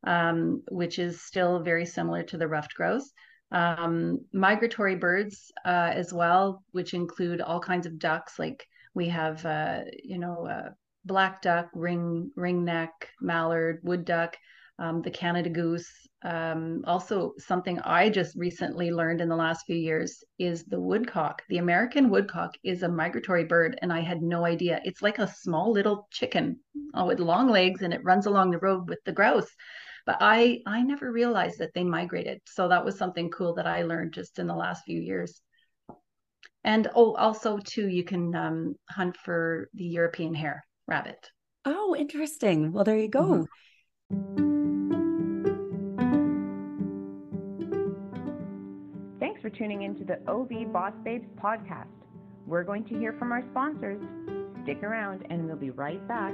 [0.06, 3.12] um, which is still very similar to the ruffed grouse.
[3.52, 8.40] Um, migratory birds uh, as well, which include all kinds of ducks.
[8.40, 10.70] Like we have, uh, you know, uh,
[11.06, 14.38] black duck, ring ringneck, mallard, wood duck,
[14.80, 15.92] um, the Canada goose.
[16.24, 21.42] Um, also, something I just recently learned in the last few years is the woodcock.
[21.50, 24.80] The American woodcock is a migratory bird, and I had no idea.
[24.84, 26.60] It's like a small little chicken
[26.94, 29.50] oh, with long legs, and it runs along the road with the grouse
[30.06, 33.84] but i i never realized that they migrated so that was something cool that i
[33.84, 35.42] learned just in the last few years
[36.64, 41.30] and oh also too you can um, hunt for the european hare rabbit
[41.66, 43.48] oh interesting well there you go
[44.14, 44.52] mm-hmm.
[49.20, 51.88] Thanks for tuning into the OV Boss Babes podcast.
[52.46, 54.02] We're going to hear from our sponsors.
[54.64, 56.34] Stick around and we'll be right back.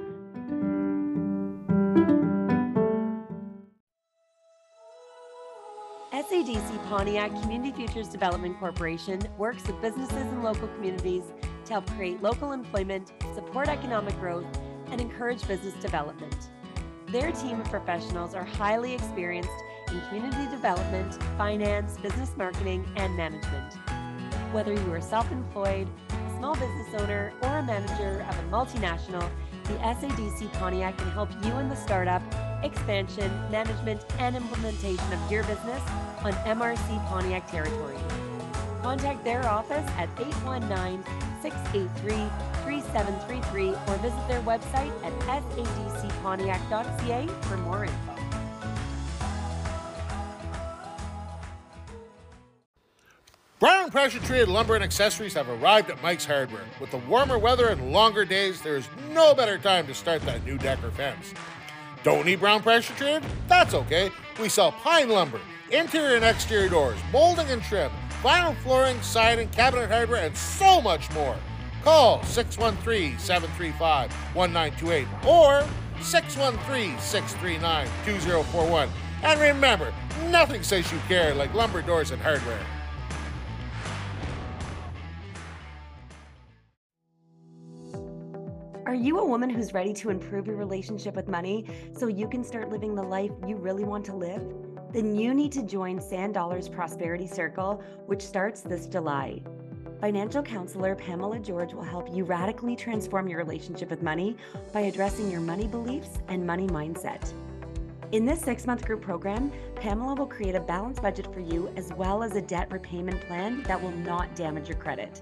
[6.29, 11.23] SADC Pontiac Community Futures Development Corporation works with businesses and local communities
[11.63, 14.45] to help create local employment, support economic growth,
[14.91, 16.49] and encourage business development.
[17.07, 19.49] Their team of professionals are highly experienced
[19.89, 23.75] in community development, finance, business marketing, and management.
[24.51, 29.29] Whether you are self employed, a small business owner, or a manager of a multinational,
[29.63, 32.21] the SADC Pontiac can help you in the startup
[32.63, 35.81] expansion, management, and implementation of your business
[36.23, 37.97] on MRC Pontiac territory.
[38.81, 41.03] Contact their office at 819
[41.41, 42.27] 683
[42.63, 48.13] 3733 or visit their website at sadcpontiac.ca for more info.
[53.59, 56.61] Brown pressure treated lumber and accessories have arrived at Mike's Hardware.
[56.79, 60.45] With the warmer weather and longer days, there is no better time to start that
[60.45, 61.33] new deck or fence.
[62.07, 63.21] Don't need brown pressure treated?
[63.49, 64.09] That's okay.
[64.39, 65.41] We sell pine lumber,
[65.71, 67.91] interior and exterior doors, molding and trim,
[68.23, 71.35] vinyl flooring, siding, cabinet hardware, and so much more.
[71.83, 75.67] Call 613 735 1928 or
[76.01, 78.89] 613 639 2041.
[79.23, 79.93] And remember,
[80.29, 82.65] nothing says you care like lumber doors and hardware.
[88.87, 92.41] Are you a woman who's ready to improve your relationship with money so you can
[92.41, 94.41] start living the life you really want to live?
[94.93, 99.41] Then you need to join Sand Dollars Prosperity Circle, which starts this July.
[99.99, 104.37] Financial counselor Pamela George will help you radically transform your relationship with money
[104.71, 107.33] by addressing your money beliefs and money mindset.
[108.13, 111.91] In this six month group program, Pamela will create a balanced budget for you as
[111.97, 115.21] well as a debt repayment plan that will not damage your credit.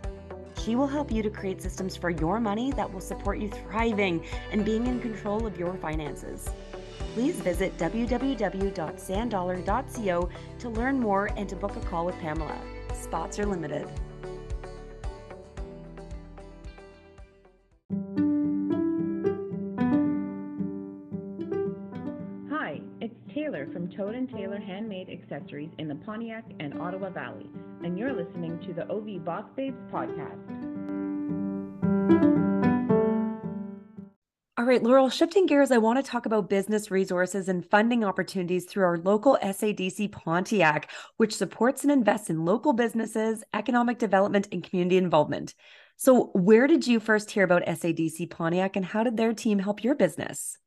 [0.63, 4.25] She will help you to create systems for your money that will support you thriving
[4.51, 6.49] and being in control of your finances.
[7.13, 12.57] Please visit www.sanddollar.co to learn more and to book a call with Pamela.
[12.93, 13.87] Spots are limited.
[23.05, 27.45] It's Taylor from Toad and Taylor Handmade Accessories in the Pontiac and Ottawa Valley
[27.83, 30.41] and you're listening to the OV Boss Babes podcast.
[34.57, 38.65] All right, Laurel, shifting gears, I want to talk about business resources and funding opportunities
[38.65, 44.67] through our local SADC Pontiac, which supports and invests in local businesses, economic development, and
[44.67, 45.53] community involvement.
[45.95, 49.83] So, where did you first hear about SADC Pontiac and how did their team help
[49.83, 50.57] your business?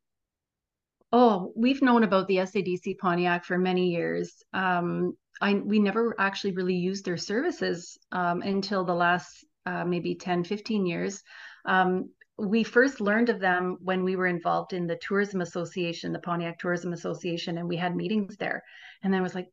[1.12, 4.42] Oh, we've known about the SADC Pontiac for many years.
[4.52, 10.14] Um, I we never actually really used their services um, until the last uh, maybe
[10.14, 11.22] 10, 15 years.
[11.64, 16.20] Um, we first learned of them when we were involved in the tourism association the
[16.20, 18.62] pontiac tourism association and we had meetings there
[19.02, 19.48] and then I was like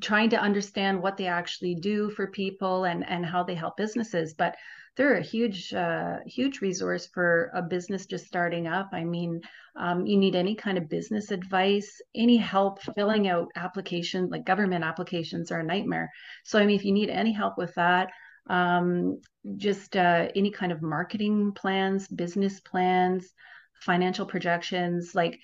[0.00, 4.32] trying to understand what they actually do for people and and how they help businesses
[4.32, 4.56] but
[4.96, 9.40] they're a huge uh, huge resource for a business just starting up i mean
[9.76, 14.84] um, you need any kind of business advice any help filling out applications like government
[14.84, 16.10] applications are a nightmare
[16.44, 18.10] so i mean if you need any help with that
[18.48, 19.20] um,
[19.56, 23.32] just uh, any kind of marketing plans, business plans,
[23.80, 25.14] financial projections.
[25.14, 25.40] Like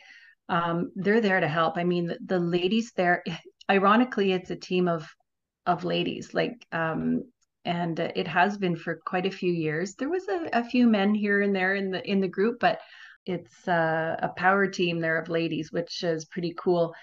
[0.49, 1.77] um, they're there to help.
[1.77, 3.25] I mean, the, the, ladies there.
[3.71, 5.09] Ironically, it's a team of
[5.67, 6.35] of ladies.
[6.35, 7.23] Like um,
[7.65, 9.95] and it has been for quite a few years.
[9.95, 12.81] There was a, a few men here and there in the in the group, but
[13.27, 16.95] it's uh, a power team there of ladies, which is pretty cool.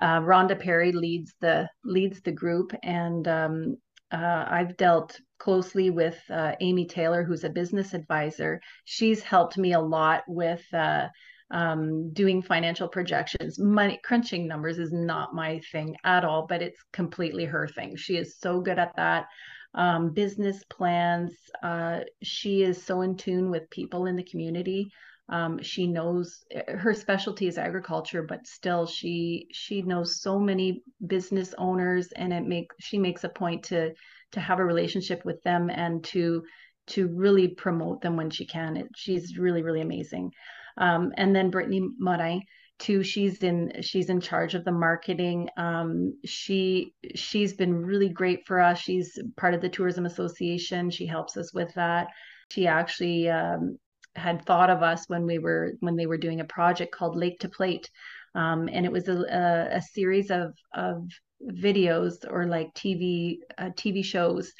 [0.00, 3.76] Uh, Rhonda Perry leads the leads the group, and um,
[4.12, 8.60] uh, I've dealt closely with uh, Amy Taylor, who's a business advisor.
[8.84, 11.08] She's helped me a lot with uh,
[11.50, 13.58] um, doing financial projections.
[13.58, 17.96] Money crunching numbers is not my thing at all, but it's completely her thing.
[17.96, 19.26] She is so good at that.
[19.74, 21.32] Um, business plans.
[21.62, 24.90] Uh, she is so in tune with people in the community.
[25.28, 31.54] Um, she knows her specialty is agriculture, but still she she knows so many business
[31.56, 33.94] owners, and it make she makes a point to
[34.32, 36.44] to have a relationship with them and to
[36.88, 38.76] to really promote them when she can.
[38.76, 40.30] It, she's really really amazing.
[40.76, 42.42] Um, and then Brittany Morin
[42.78, 43.02] too.
[43.02, 45.48] She's in she's in charge of the marketing.
[45.56, 48.78] Um, she she's been really great for us.
[48.78, 50.90] She's part of the tourism association.
[50.90, 52.08] She helps us with that.
[52.50, 53.78] She actually um,
[54.16, 57.38] had thought of us when we were when they were doing a project called Lake
[57.40, 57.90] to Plate,
[58.34, 61.06] um, and it was a, a, a, series of of
[61.42, 64.52] videos or like TV uh, TV shows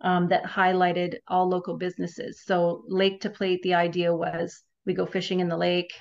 [0.00, 2.42] um, that highlighted all local businesses.
[2.44, 5.92] So Lake to Plate, the idea was we go fishing in the lake,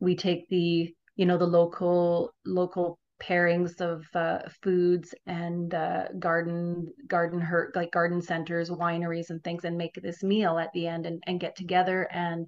[0.00, 6.92] we take the you know the local local pairings of uh, foods and uh, garden
[7.08, 11.06] garden hurt like garden centers wineries and things and make this meal at the end
[11.06, 12.46] and, and get together and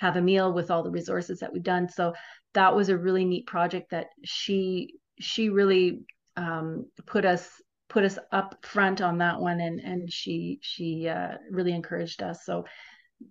[0.00, 1.88] have a meal with all the resources that we've done.
[1.88, 2.14] So
[2.54, 6.00] that was a really neat project that she she really
[6.36, 7.48] um, put us
[7.88, 12.44] put us up front on that one and and she she uh, really encouraged us.
[12.44, 12.64] So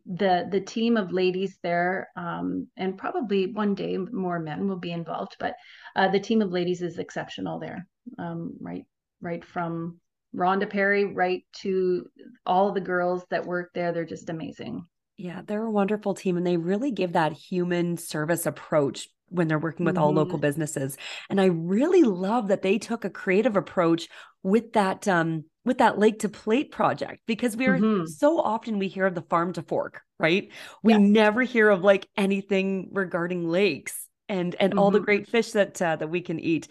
[0.05, 4.91] the the team of ladies there um, and probably one day more men will be
[4.91, 5.55] involved but
[5.95, 7.87] uh, the team of ladies is exceptional there.
[8.17, 8.85] Um, right
[9.21, 9.99] right from
[10.35, 12.05] rhonda perry right to
[12.45, 13.91] all the girls that work there.
[13.91, 14.85] They're just amazing.
[15.17, 19.59] Yeah they're a wonderful team and they really give that human service approach when they're
[19.59, 20.03] working with mm-hmm.
[20.03, 20.97] all local businesses.
[21.29, 24.07] And i really love that they took a creative approach
[24.43, 28.05] with that um with that lake to plate project because we are mm-hmm.
[28.05, 30.49] so often we hear of the farm to fork right
[30.81, 34.79] we never hear of like anything regarding lakes and and mm-hmm.
[34.79, 35.05] all the mm-hmm.
[35.05, 36.67] great fish that uh, that we can eat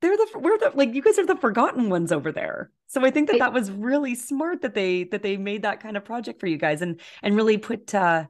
[0.00, 3.10] they're the we're the like you guys are the forgotten ones over there so i
[3.10, 6.40] think that that was really smart that they that they made that kind of project
[6.40, 8.24] for you guys and and really put uh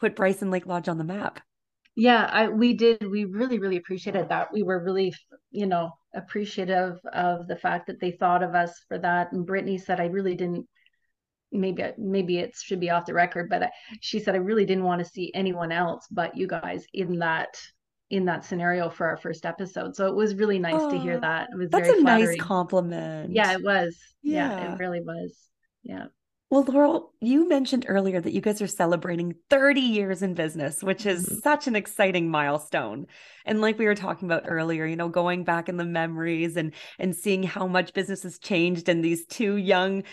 [0.00, 1.40] put bryson lake lodge on the map
[1.96, 5.14] yeah I, we did we really really appreciated that we were really
[5.50, 9.32] you know appreciative of the fact that they thought of us for that.
[9.32, 10.66] And brittany said i really didn't
[11.52, 14.98] maybe maybe it should be off the record but she said i really didn't want
[14.98, 17.56] to see anyone else but you guys in that
[18.10, 19.96] in that scenario for our first episode.
[19.96, 21.48] So it was really nice oh, to hear that.
[21.52, 22.26] It was that's a flattering.
[22.26, 23.32] nice compliment.
[23.34, 23.96] Yeah it was.
[24.22, 24.50] Yeah.
[24.50, 24.74] yeah.
[24.74, 25.36] it really was.
[25.82, 26.06] Yeah
[26.50, 31.06] well, Laurel, you mentioned earlier that you guys are celebrating 30 years in business, which
[31.06, 31.38] is mm-hmm.
[31.38, 33.06] such an exciting milestone.
[33.44, 36.72] And like we were talking about earlier, you know, going back in the memories and
[36.98, 40.04] and seeing how much business has changed and these two young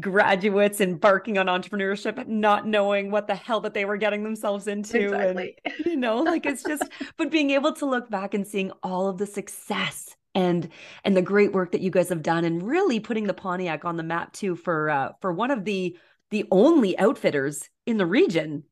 [0.00, 5.04] graduates embarking on entrepreneurship not knowing what the hell that they were getting themselves into
[5.04, 5.56] exactly.
[5.64, 6.82] and you know like it's just
[7.16, 10.68] but being able to look back and seeing all of the success and
[11.04, 13.96] and the great work that you guys have done and really putting the Pontiac on
[13.96, 15.96] the map too for uh, for one of the
[16.30, 18.64] the only outfitters in the region.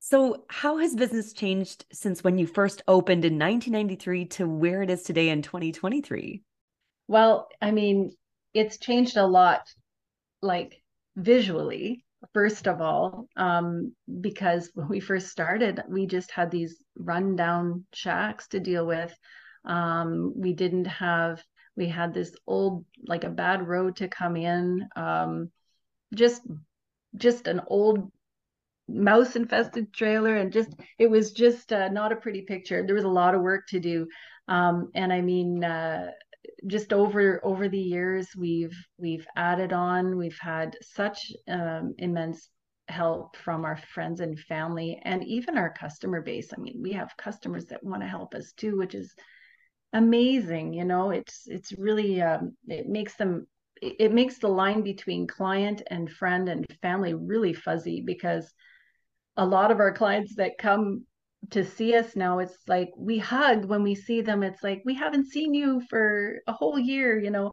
[0.00, 4.90] So, how has business changed since when you first opened in 1993 to where it
[4.90, 6.42] is today in 2023?
[7.08, 8.12] Well, I mean,
[8.54, 9.72] it's changed a lot
[10.42, 10.80] like
[11.16, 17.84] visually first of all um, because when we first started we just had these rundown
[17.92, 19.16] shacks to deal with
[19.66, 21.42] um, we didn't have,
[21.76, 24.88] we had this old, like a bad road to come in.
[24.96, 25.50] Um,
[26.14, 26.42] just,
[27.16, 28.10] just an old
[28.88, 33.02] mouse infested trailer and just it was just uh, not a pretty picture there was
[33.02, 34.06] a lot of work to do
[34.46, 36.08] um, and i mean uh,
[36.68, 42.48] just over over the years we've we've added on we've had such um, immense
[42.88, 46.52] help from our friends and family and even our customer base.
[46.56, 49.14] I mean, we have customers that want to help us too, which is
[49.96, 50.72] amazing.
[50.72, 53.46] You know, it's it's really um, it makes them
[53.82, 58.52] it makes the line between client and friend and family really fuzzy because
[59.36, 61.04] a lot of our clients that come
[61.50, 64.94] to see us now it's like we hug when we see them it's like we
[64.94, 67.52] haven't seen you for a whole year you know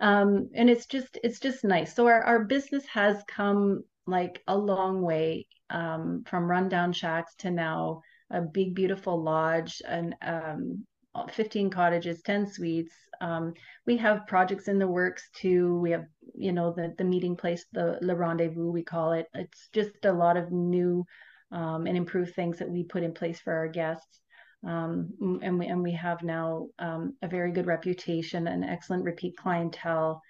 [0.00, 4.56] um and it's just it's just nice so our, our business has come like a
[4.56, 8.00] long way um from rundown shacks to now
[8.30, 10.84] a big beautiful lodge and um
[11.32, 12.94] 15 cottages 10 suites.
[13.20, 13.54] Um,
[13.86, 15.78] we have projects in the works too.
[15.80, 19.26] We have you know the the meeting place the le rendezvous we call it.
[19.34, 21.04] It's just a lot of new
[21.50, 24.20] um, and improved things that we put in place for our guests.
[24.66, 29.36] Um, and we and we have now um, a very good reputation and excellent repeat
[29.36, 30.20] clientele.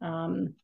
[0.00, 0.54] Um,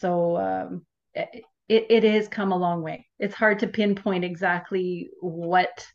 [0.00, 3.06] so um, it, it has come a long way.
[3.18, 5.86] It's hard to pinpoint exactly what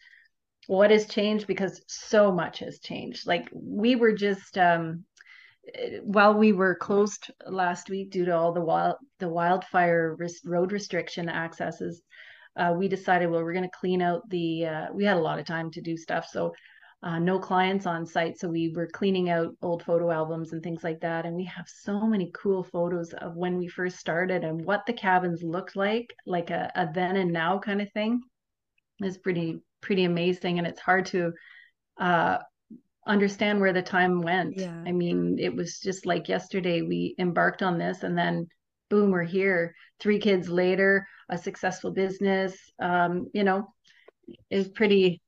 [0.69, 3.25] what has changed because so much has changed.
[3.25, 5.03] Like we were just um,
[6.03, 10.15] while we were closed last week due to all the wild the wildfire
[10.45, 12.03] road restriction accesses
[12.55, 15.39] uh, we decided well we're going to clean out the uh, we had a lot
[15.39, 16.27] of time to do stuff.
[16.31, 16.53] So
[17.01, 20.83] uh, no clients on site so we were cleaning out old photo albums and things
[20.83, 21.25] like that.
[21.25, 24.93] And we have so many cool photos of when we first started and what the
[24.93, 28.21] cabins looked like like a, a then and now kind of thing.
[29.01, 31.31] Is pretty pretty amazing and it's hard to
[31.99, 32.37] uh,
[33.07, 34.83] understand where the time went yeah.
[34.85, 38.47] i mean it was just like yesterday we embarked on this and then
[38.89, 43.73] boom we're here three kids later a successful business um, you know
[44.49, 45.21] is pretty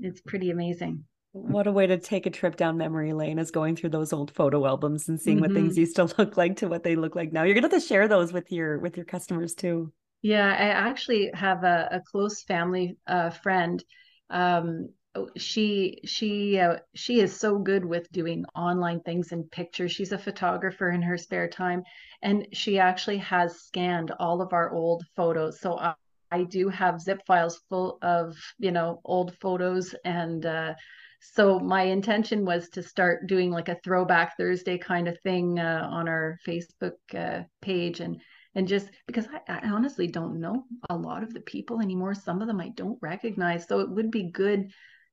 [0.00, 3.74] it's pretty amazing what a way to take a trip down memory lane is going
[3.74, 5.46] through those old photo albums and seeing mm-hmm.
[5.46, 5.80] what things mm-hmm.
[5.80, 8.06] used to look like to what they look like now you're gonna have to share
[8.06, 9.92] those with your with your customers too
[10.22, 13.84] yeah i actually have a, a close family uh, friend.
[14.30, 19.92] Um, Oh, she she uh, she is so good with doing online things and pictures.
[19.92, 21.82] She's a photographer in her spare time
[22.22, 25.60] and she actually has scanned all of our old photos.
[25.60, 25.94] So i,
[26.30, 30.74] I do have zip files full of you know old photos and uh,
[31.20, 35.86] so my intention was to start doing like a throwback thursday kind of thing uh,
[35.90, 38.20] on our facebook uh, page and
[38.54, 42.40] and just because I, I, honestly don't know a lot of the people anymore some
[42.40, 44.70] of them i don't recognize so it would be good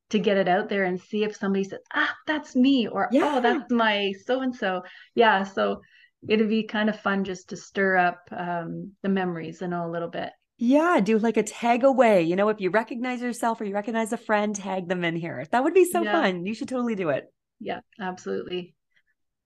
[0.09, 3.09] to get it out there and see if somebody says, ah, that's me, or oh,
[3.11, 3.35] yeah.
[3.37, 4.83] oh, that's my so and so.
[5.15, 5.43] Yeah.
[5.43, 5.81] So
[6.27, 9.91] it'd be kind of fun just to stir up um, the memories, and know, a
[9.91, 10.31] little bit.
[10.57, 12.23] Yeah, do like a tag away.
[12.23, 15.45] You know, if you recognize yourself or you recognize a friend, tag them in here.
[15.51, 16.11] That would be so yeah.
[16.11, 16.45] fun.
[16.45, 17.31] You should totally do it.
[17.59, 18.75] Yeah, absolutely.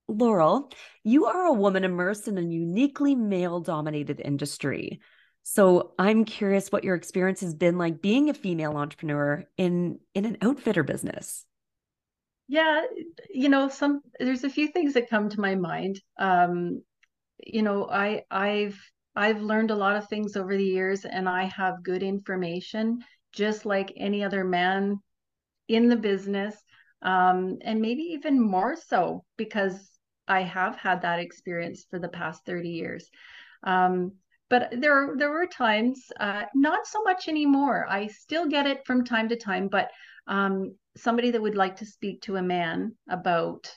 [0.08, 0.70] Laurel,
[1.04, 5.00] you are a woman immersed in a uniquely male dominated industry.
[5.44, 10.26] So I'm curious what your experience has been like being a female entrepreneur in in
[10.26, 11.46] an outfitter business.
[12.48, 12.84] Yeah,
[13.30, 16.02] you know, some there's a few things that come to my mind.
[16.18, 16.82] Um,
[17.46, 18.80] you know, I I've
[19.16, 23.66] I've learned a lot of things over the years and I have good information just
[23.66, 25.00] like any other man
[25.68, 26.56] in the business.
[27.02, 29.90] Um, and maybe even more so because
[30.28, 33.10] I have had that experience for the past 30 years.
[33.64, 34.14] Um,
[34.50, 39.04] but there there were times uh, not so much anymore i still get it from
[39.04, 39.90] time to time but
[40.28, 43.74] um, somebody that would like to speak to a man about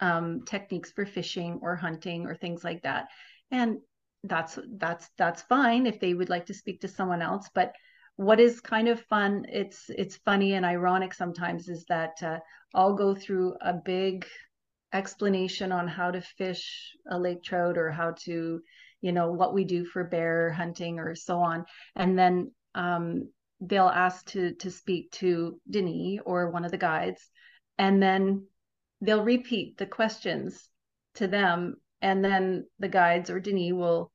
[0.00, 3.06] um, techniques for fishing or hunting or things like that
[3.50, 3.78] and
[4.24, 7.72] that's that's that's fine if they would like to speak to someone else but
[8.16, 12.38] what is kind of fun it's it's funny and ironic sometimes is that uh,
[12.74, 14.26] i'll go through a big
[14.92, 18.60] explanation on how to fish a lake trout or how to
[19.00, 21.64] you know what we do for bear hunting or so on.
[21.96, 23.30] And then um,
[23.60, 27.28] they'll ask to to speak to Denis or one of the guides
[27.78, 28.46] and then
[29.00, 30.68] they'll repeat the questions
[31.14, 34.12] to them and then the guides or Denis will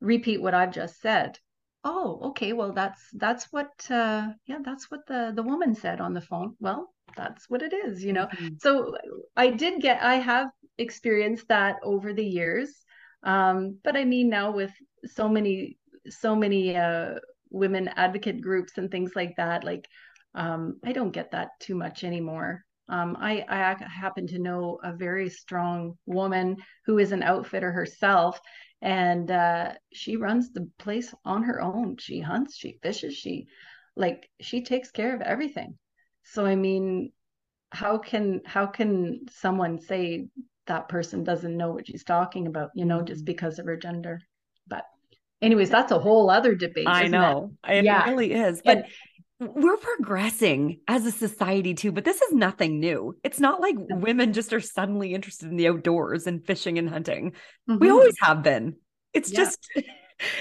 [0.00, 1.38] repeat what I've just said.
[1.82, 6.14] Oh okay well that's that's what uh yeah that's what the the woman said on
[6.14, 6.56] the phone.
[6.60, 8.48] Well that's what it is you know mm-hmm.
[8.60, 8.96] so
[9.36, 10.48] i did get i have
[10.78, 12.84] experienced that over the years
[13.24, 14.72] um, but I mean, now with
[15.06, 17.14] so many, so many uh,
[17.50, 19.88] women advocate groups and things like that, like
[20.34, 22.64] um, I don't get that too much anymore.
[22.88, 28.38] Um, I, I happen to know a very strong woman who is an outfitter herself,
[28.82, 31.96] and uh, she runs the place on her own.
[31.98, 33.46] She hunts, she fishes, she
[33.96, 35.78] like she takes care of everything.
[36.24, 37.12] So I mean,
[37.70, 40.28] how can how can someone say
[40.66, 43.26] that person doesn't know what she's talking about, you know, just mm-hmm.
[43.26, 44.20] because of her gender.
[44.66, 44.84] But
[45.42, 46.88] anyways, that's a whole other debate.
[46.88, 47.52] I know.
[47.68, 47.78] It?
[47.78, 48.08] it yeah.
[48.08, 48.62] really is.
[48.64, 48.86] But
[49.40, 53.16] we're progressing as a society too, but this is nothing new.
[53.24, 57.32] It's not like women just are suddenly interested in the outdoors and fishing and hunting.
[57.68, 57.78] Mm-hmm.
[57.78, 58.76] We always have been.
[59.12, 59.40] It's yeah.
[59.40, 59.58] just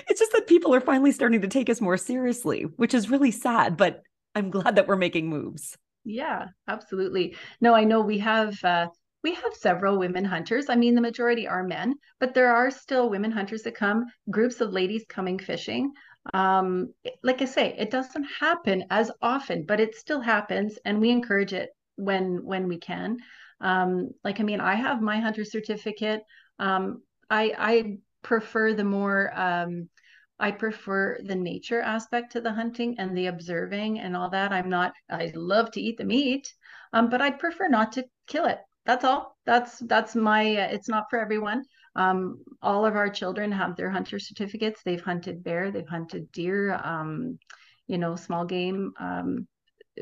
[0.07, 3.31] it's just that people are finally starting to take us more seriously, which is really
[3.31, 4.01] sad, but
[4.35, 5.77] I'm glad that we're making moves.
[6.03, 7.35] Yeah, absolutely.
[7.61, 8.87] No, I know we have uh
[9.23, 10.65] we have several women hunters.
[10.69, 14.59] I mean, the majority are men, but there are still women hunters that come, groups
[14.59, 15.93] of ladies coming fishing
[16.33, 21.09] um, like I say, it doesn't happen as often, but it still happens, and we
[21.09, 23.17] encourage it when when we can.
[23.59, 26.21] Um, like I mean, I have my hunter certificate.
[26.59, 29.89] Um, I I prefer the more um,
[30.39, 34.51] I prefer the nature aspect to the hunting and the observing and all that.
[34.51, 34.93] I'm not.
[35.09, 36.53] I love to eat the meat,
[36.91, 38.59] um, but I prefer not to kill it.
[38.85, 39.37] That's all.
[39.45, 40.55] That's that's my.
[40.57, 41.63] Uh, it's not for everyone.
[41.95, 44.81] Um, all of our children have their hunter certificates.
[44.83, 47.37] They've hunted bear, they've hunted deer, um,
[47.87, 48.93] you know, small game.
[48.99, 49.47] Um,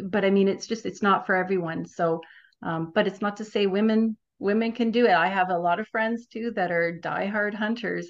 [0.04, 1.86] but I mean, it's just it's not for everyone.
[1.86, 2.22] So,
[2.64, 5.12] um, but it's not to say women women can do it.
[5.12, 8.08] I have a lot of friends too that are diehard hunters.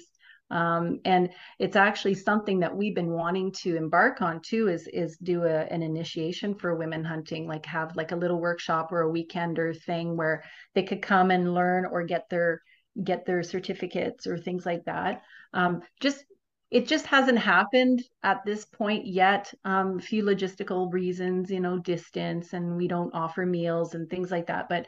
[0.52, 5.16] Um, and it's actually something that we've been wanting to embark on too is is
[5.16, 9.10] do a, an initiation for women hunting like have like a little workshop or a
[9.10, 10.44] weekend or thing where
[10.74, 12.60] they could come and learn or get their
[13.02, 15.22] get their certificates or things like that.
[15.54, 16.24] Um, just
[16.70, 19.52] it just hasn't happened at this point yet.
[19.64, 24.30] Um, a few logistical reasons, you know, distance, and we don't offer meals and things
[24.30, 24.68] like that.
[24.68, 24.86] But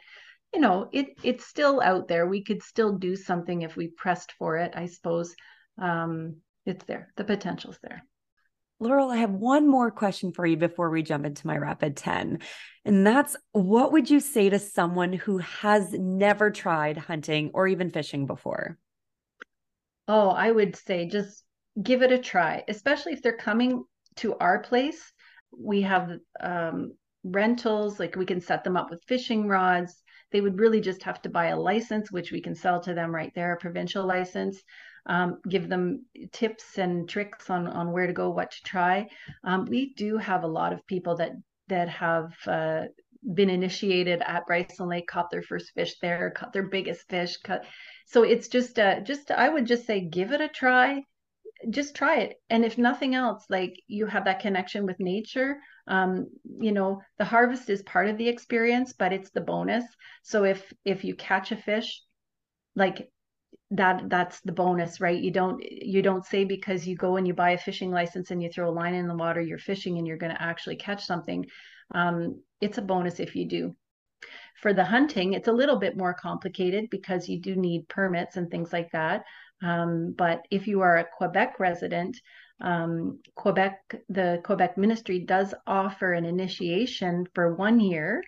[0.53, 2.27] you know, it it's still out there.
[2.27, 4.73] We could still do something if we pressed for it.
[4.75, 5.35] I suppose
[5.77, 7.11] um, it's there.
[7.15, 8.03] The potential's there.
[8.79, 12.39] Laurel, I have one more question for you before we jump into my rapid 10.
[12.83, 17.89] And that's what would you say to someone who has never tried hunting or even
[17.89, 18.77] fishing before?
[20.07, 21.43] Oh, I would say just
[21.81, 23.85] give it a try, especially if they're coming
[24.17, 25.11] to our place.
[25.57, 26.11] We have
[26.41, 30.03] um, rentals, like we can set them up with fishing rods.
[30.31, 33.15] They would really just have to buy a license, which we can sell to them
[33.15, 34.61] right there, a provincial license
[35.07, 39.07] um, give them tips and tricks on on where to go, what to try.
[39.43, 41.31] Um, we do have a lot of people that
[41.67, 42.83] that have uh,
[43.33, 47.37] been initiated at Bryson Lake, caught their first fish there, caught their biggest fish.
[48.05, 51.03] So it's just uh, just I would just say give it a try.
[51.69, 55.57] Just try it, and if nothing else, like you have that connection with nature.
[55.87, 56.27] Um,
[56.59, 59.85] you know, the harvest is part of the experience, but it's the bonus.
[60.23, 62.01] So if if you catch a fish,
[62.75, 63.09] like
[63.71, 65.21] that that's the bonus right?
[65.21, 68.41] You don't you don't say because you go and you buy a fishing license and
[68.41, 71.05] you throw a line in the water you're fishing and you're going to actually catch
[71.05, 71.45] something
[71.93, 73.75] um, it's a bonus if you do.
[74.61, 78.49] For the hunting it's a little bit more complicated because you do need permits and
[78.49, 79.25] things like that
[79.61, 82.17] um, but if you are a quebec resident
[82.61, 83.79] um, quebec
[84.09, 88.23] the quebec ministry does offer an initiation for one year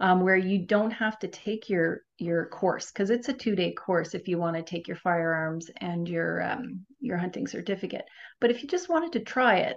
[0.00, 3.72] um, where you don't have to take your your course because it's a two day
[3.72, 8.04] course if you want to take your firearms and your um, your hunting certificate.
[8.40, 9.76] But if you just wanted to try it,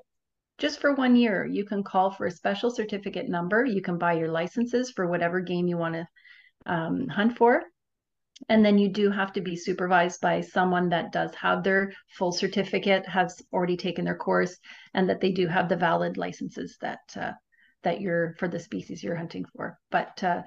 [0.57, 3.65] just for one year, you can call for a special certificate number.
[3.65, 6.07] You can buy your licenses for whatever game you want to
[6.65, 7.63] um, hunt for.
[8.49, 12.31] And then you do have to be supervised by someone that does have their full
[12.31, 14.57] certificate, has already taken their course,
[14.93, 17.31] and that they do have the valid licenses that uh,
[17.83, 19.77] that you're for the species you're hunting for.
[19.91, 20.43] But uh,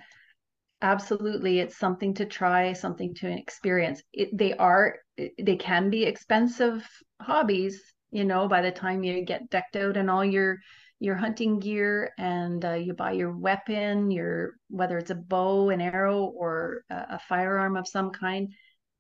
[0.83, 4.03] absolutely, it's something to try, something to experience.
[4.13, 6.87] It, they are, they can be expensive
[7.21, 7.83] hobbies.
[8.11, 10.59] You know, by the time you get decked out in all your
[10.99, 15.81] your hunting gear and uh, you buy your weapon, your whether it's a bow, an
[15.81, 18.55] arrow, or a, a firearm of some kind,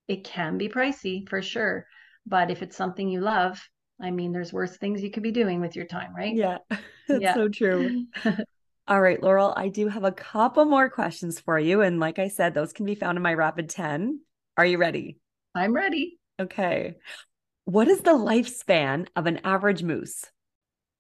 [0.08, 1.86] it can be pricey for sure.
[2.26, 3.66] But if it's something you love,
[4.00, 6.34] I mean, there's worse things you could be doing with your time, right?
[6.34, 6.58] Yeah,
[7.08, 7.34] that's yeah.
[7.34, 8.06] so true.
[8.88, 11.80] All right, Laurel, I do have a couple more questions for you.
[11.80, 14.20] And like I said, those can be found in my rapid 10.
[14.56, 15.18] Are you ready?
[15.56, 16.20] I'm ready.
[16.38, 16.94] Okay.
[17.64, 20.24] What is the lifespan of an average moose?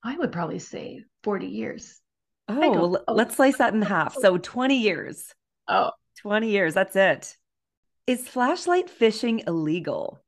[0.02, 2.00] I would probably say 40 years.
[2.48, 3.12] Oh, oh.
[3.12, 4.14] let's slice that in half.
[4.14, 5.32] So 20 years.
[5.68, 5.92] Oh,
[6.22, 6.74] 20 years.
[6.74, 7.36] That's it.
[8.08, 10.24] Is flashlight fishing illegal?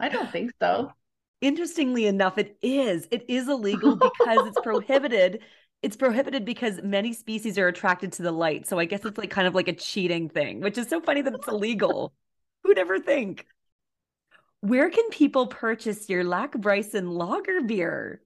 [0.00, 0.92] I don't think so.
[1.40, 3.06] Interestingly enough, it is.
[3.10, 5.40] It is illegal because it's prohibited.
[5.82, 8.66] It's prohibited because many species are attracted to the light.
[8.66, 11.22] So I guess it's like kind of like a cheating thing, which is so funny
[11.22, 12.12] that it's illegal.
[12.64, 13.46] Who'd ever think?
[14.60, 18.22] Where can people purchase your Lac Bryson lager beer?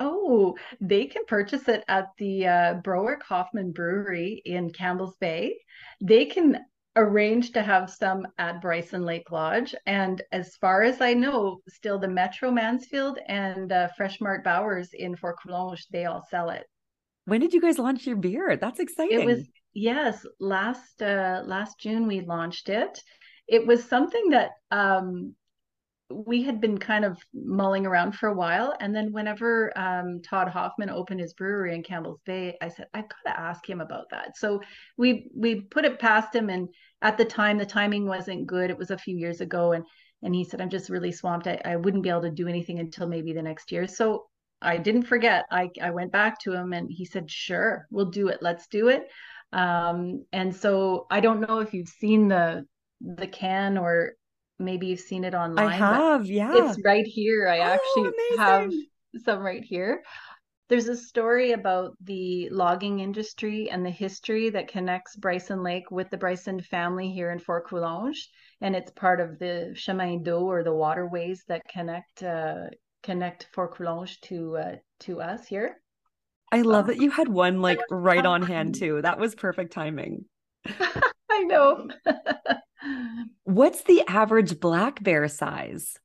[0.00, 5.58] Oh, they can purchase it at the uh, Brauwerk Hoffman Brewery in Campbell's Bay.
[6.02, 6.58] They can
[6.98, 9.74] arranged to have some at Bryson Lake Lodge.
[9.86, 14.90] And as far as I know, still the Metro Mansfield and uh, Fresh Mart Bowers
[14.92, 16.66] in Fort Coulonge, they all sell it.
[17.24, 18.56] When did you guys launch your beer?
[18.60, 19.20] That's exciting.
[19.20, 22.98] It was yes, last uh, last June we launched it.
[23.46, 25.34] It was something that um,
[26.10, 28.74] we had been kind of mulling around for a while.
[28.80, 33.08] And then whenever um, Todd Hoffman opened his brewery in Campbell's Bay, I said, I've
[33.08, 34.36] got to ask him about that.
[34.36, 34.60] So
[34.96, 36.48] we we put it past him.
[36.48, 36.68] And
[37.02, 38.70] at the time, the timing wasn't good.
[38.70, 39.72] It was a few years ago.
[39.72, 39.84] And
[40.22, 41.46] and he said, I'm just really swamped.
[41.46, 43.86] I, I wouldn't be able to do anything until maybe the next year.
[43.86, 44.26] So
[44.60, 45.44] I didn't forget.
[45.50, 48.38] I, I went back to him and he said, sure, we'll do it.
[48.42, 49.06] Let's do it.
[49.52, 52.66] Um, and so I don't know if you've seen the
[53.00, 54.14] the can or
[54.58, 55.68] maybe you've seen it online.
[55.68, 56.50] I have, yeah.
[56.56, 57.48] It's right here.
[57.48, 58.36] I Oh, actually amazing.
[58.38, 60.02] have some right here.
[60.68, 66.10] There's a story about the logging industry and the history that connects Bryson Lake with
[66.10, 68.28] the Bryson family here in Fort Coulonge,
[68.60, 72.66] and it's part of the chemin d'eau or the waterways that connect uh,
[73.02, 75.80] connect Fort Coulonge to uh, to us here.
[76.52, 79.00] I love that you had one like right on hand too.
[79.02, 80.26] That was perfect timing.
[81.30, 81.88] I know.
[83.44, 85.98] What's the average black bear size?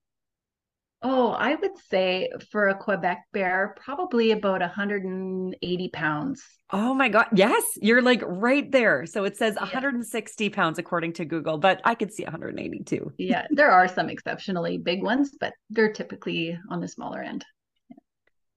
[1.04, 6.42] Oh, I would say for a Quebec bear, probably about 180 pounds.
[6.72, 7.28] Oh my God.
[7.36, 9.06] Yes, you're like right there.
[9.06, 9.64] So it says Yeah.
[9.64, 13.14] 160 pounds according to Google, but I could see 182.
[13.18, 17.46] Yeah, there are some exceptionally big ones, but they're typically on the smaller end.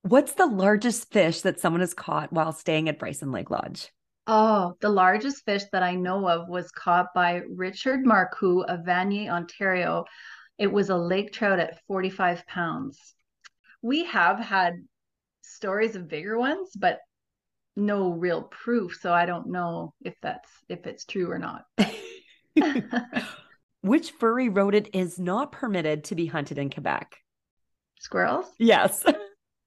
[0.02, 3.90] What's the largest fish that someone has caught while staying at Bryson Lake Lodge?
[4.28, 9.30] Oh, the largest fish that I know of was caught by Richard Marcoux of Vanier,
[9.30, 10.04] Ontario.
[10.58, 13.14] It was a lake trout at 45 pounds.
[13.82, 14.74] We have had
[15.42, 17.00] stories of bigger ones, but
[17.76, 21.66] no real proof, so I don't know if that's if it's true or not.
[23.82, 27.18] Which furry rodent is not permitted to be hunted in Quebec?
[28.00, 28.46] Squirrels?
[28.58, 29.04] Yes.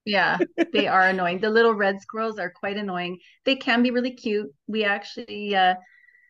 [0.06, 0.38] Yeah,
[0.72, 1.40] they are annoying.
[1.40, 3.18] The little red squirrels are quite annoying.
[3.44, 4.50] They can be really cute.
[4.66, 5.74] We actually uh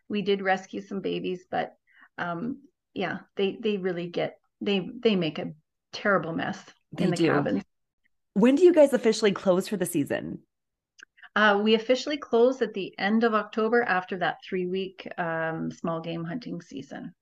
[0.09, 1.77] we did rescue some babies, but
[2.19, 2.63] um
[2.95, 5.53] yeah, they they really get they they make a
[5.93, 7.27] terrible mess They in the do.
[7.27, 7.63] cabins.
[8.35, 10.41] When do you guys officially close for the season?
[11.35, 16.01] Uh we officially close at the end of October after that 3 week um small
[16.01, 17.15] game hunting season.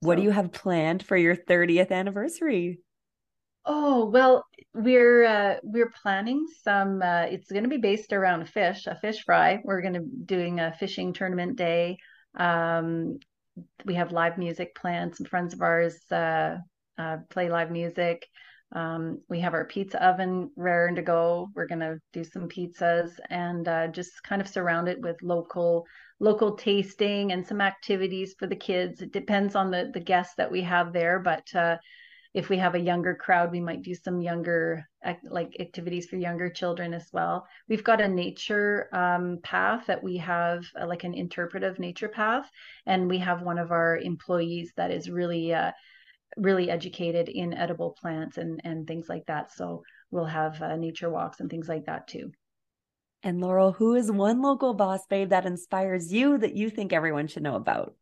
[0.00, 2.80] What do you have planned for your 30th anniversary?
[3.64, 4.44] Oh, well,
[4.74, 9.24] we're uh we're planning some uh it's going to be based around fish, a fish
[9.24, 9.60] fry.
[9.64, 11.98] We're going to be doing a fishing tournament day.
[12.36, 13.20] Um
[13.84, 15.16] we have live music planned.
[15.16, 16.58] Some friends of ours uh
[16.98, 18.26] uh play live music.
[18.74, 21.48] Um we have our pizza oven raring to go.
[21.54, 25.86] We're to do some pizzas and uh just kind of surround it with local
[26.20, 29.02] local tasting and some activities for the kids.
[29.02, 31.76] It depends on the the guests that we have there, but uh
[32.34, 34.88] if we have a younger crowd, we might do some younger
[35.24, 37.46] like activities for younger children as well.
[37.68, 42.50] We've got a nature um, path that we have uh, like an interpretive nature path,
[42.86, 45.72] and we have one of our employees that is really uh,
[46.38, 49.52] really educated in edible plants and and things like that.
[49.52, 52.32] So we'll have uh, nature walks and things like that too.
[53.22, 57.28] And Laurel, who is one local boss babe that inspires you that you think everyone
[57.28, 57.94] should know about?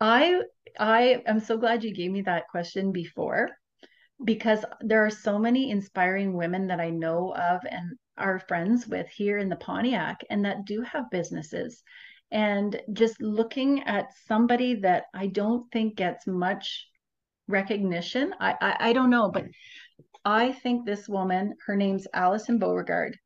[0.00, 0.42] I
[0.78, 3.50] I am so glad you gave me that question before
[4.24, 9.08] because there are so many inspiring women that I know of and are friends with
[9.08, 11.82] here in the Pontiac and that do have businesses.
[12.30, 16.88] And just looking at somebody that I don't think gets much
[17.48, 19.46] recognition, I I, I don't know, but
[20.24, 23.16] I think this woman, her name's Allison Beauregard.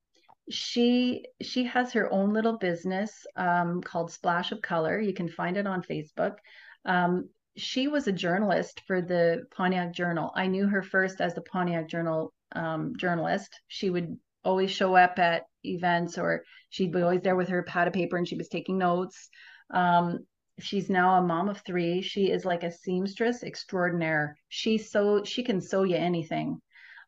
[0.51, 5.01] She she has her own little business um, called Splash of Color.
[5.01, 6.37] You can find it on Facebook.
[6.85, 10.33] Um, she was a journalist for the Pontiac Journal.
[10.35, 13.61] I knew her first as the Pontiac Journal um, journalist.
[13.69, 17.89] She would always show up at events, or she'd be always there with her pad
[17.89, 19.29] of paper, and she was taking notes.
[19.73, 20.21] Um,
[20.59, 22.03] she's now a mom of three.
[22.03, 24.37] She is like a seamstress extraordinaire.
[24.49, 26.61] She's so she can sew you anything.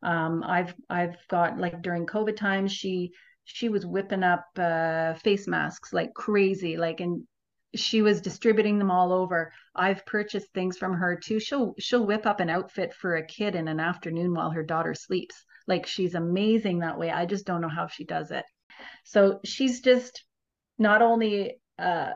[0.03, 3.12] Um, I've I've got like during COVID times, she
[3.45, 7.26] she was whipping up uh, face masks like crazy, like and
[7.74, 9.53] she was distributing them all over.
[9.74, 11.40] I've purchased things from her too.
[11.40, 14.95] She'll she'll whip up an outfit for a kid in an afternoon while her daughter
[14.95, 15.45] sleeps.
[15.66, 17.11] Like she's amazing that way.
[17.11, 18.45] I just don't know how she does it.
[19.05, 20.24] So she's just
[20.78, 22.11] not only uh,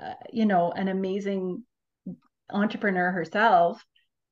[0.00, 1.64] uh you know an amazing
[2.50, 3.84] entrepreneur herself,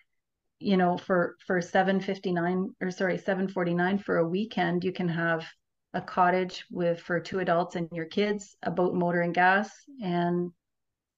[0.59, 5.45] you know for for 759 or sorry 749 for a weekend you can have
[5.97, 9.69] a cottage with for two adults and your kids, a boat, motor, and gas,
[10.01, 10.51] and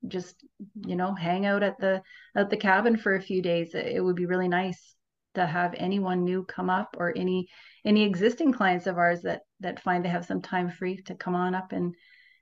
[0.08, 0.46] just
[0.88, 2.02] you know hang out at the
[2.36, 3.76] at the cabin for a few days.
[3.76, 4.96] It would be really nice
[5.36, 7.48] to have anyone new come up or any
[7.84, 11.36] any existing clients of ours that that find they have some time free to come
[11.36, 11.94] on up and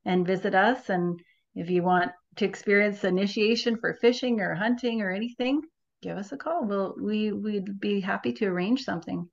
[0.05, 0.89] and visit us.
[0.89, 1.19] And
[1.55, 5.61] if you want to experience initiation for fishing or hunting or anything
[6.01, 6.65] give us a call.
[6.65, 9.27] We'll we we'd be happy to arrange something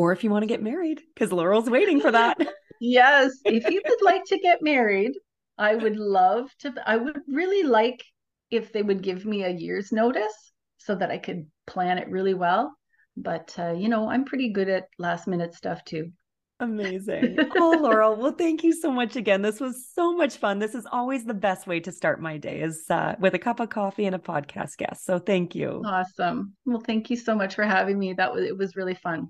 [0.00, 2.38] or if you want to get married, because Laurel's waiting for that.
[2.80, 3.32] yes.
[3.44, 5.12] If you would like to get married,
[5.58, 6.72] I would love to.
[6.86, 8.02] I would really like
[8.50, 12.32] if they would give me a year's notice so that I could plan it really
[12.32, 12.74] well.
[13.14, 16.12] But, uh, you know, I'm pretty good at last minute stuff too.
[16.60, 17.38] Amazing.
[17.56, 18.16] Oh, Laurel.
[18.16, 19.42] Well, thank you so much again.
[19.42, 20.58] This was so much fun.
[20.58, 23.60] This is always the best way to start my day is uh, with a cup
[23.60, 25.04] of coffee and a podcast guest.
[25.04, 25.82] So thank you.
[25.84, 26.54] Awesome.
[26.64, 28.14] Well, thank you so much for having me.
[28.14, 29.28] That was, it was really fun.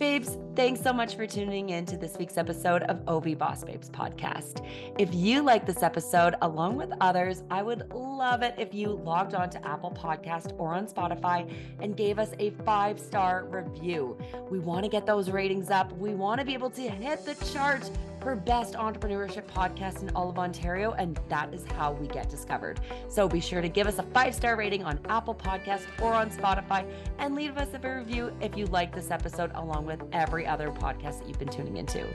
[0.00, 3.90] Babes, thanks so much for tuning in to this week's episode of OV Boss Babes
[3.90, 4.66] podcast.
[4.98, 9.34] If you like this episode, along with others, I would love it if you logged
[9.34, 14.16] on to Apple Podcast or on Spotify and gave us a five star review.
[14.50, 15.92] We want to get those ratings up.
[15.98, 17.90] We want to be able to hit the charts
[18.20, 22.80] for best entrepreneurship podcast in all of Ontario, and that is how we get discovered.
[23.08, 26.30] So be sure to give us a five star rating on Apple Podcast or on
[26.30, 30.68] Spotify, and leave us a review if you like this episode, along with every other
[30.68, 32.06] podcast that you've been tuning into.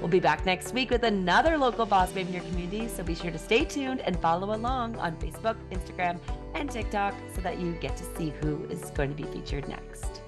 [0.00, 3.14] We'll be back next week with another local boss babe in your community, so be
[3.14, 6.18] sure to stay tuned and follow along on Facebook, Instagram,
[6.54, 10.23] and TikTok so that you get to see who is going to be featured next.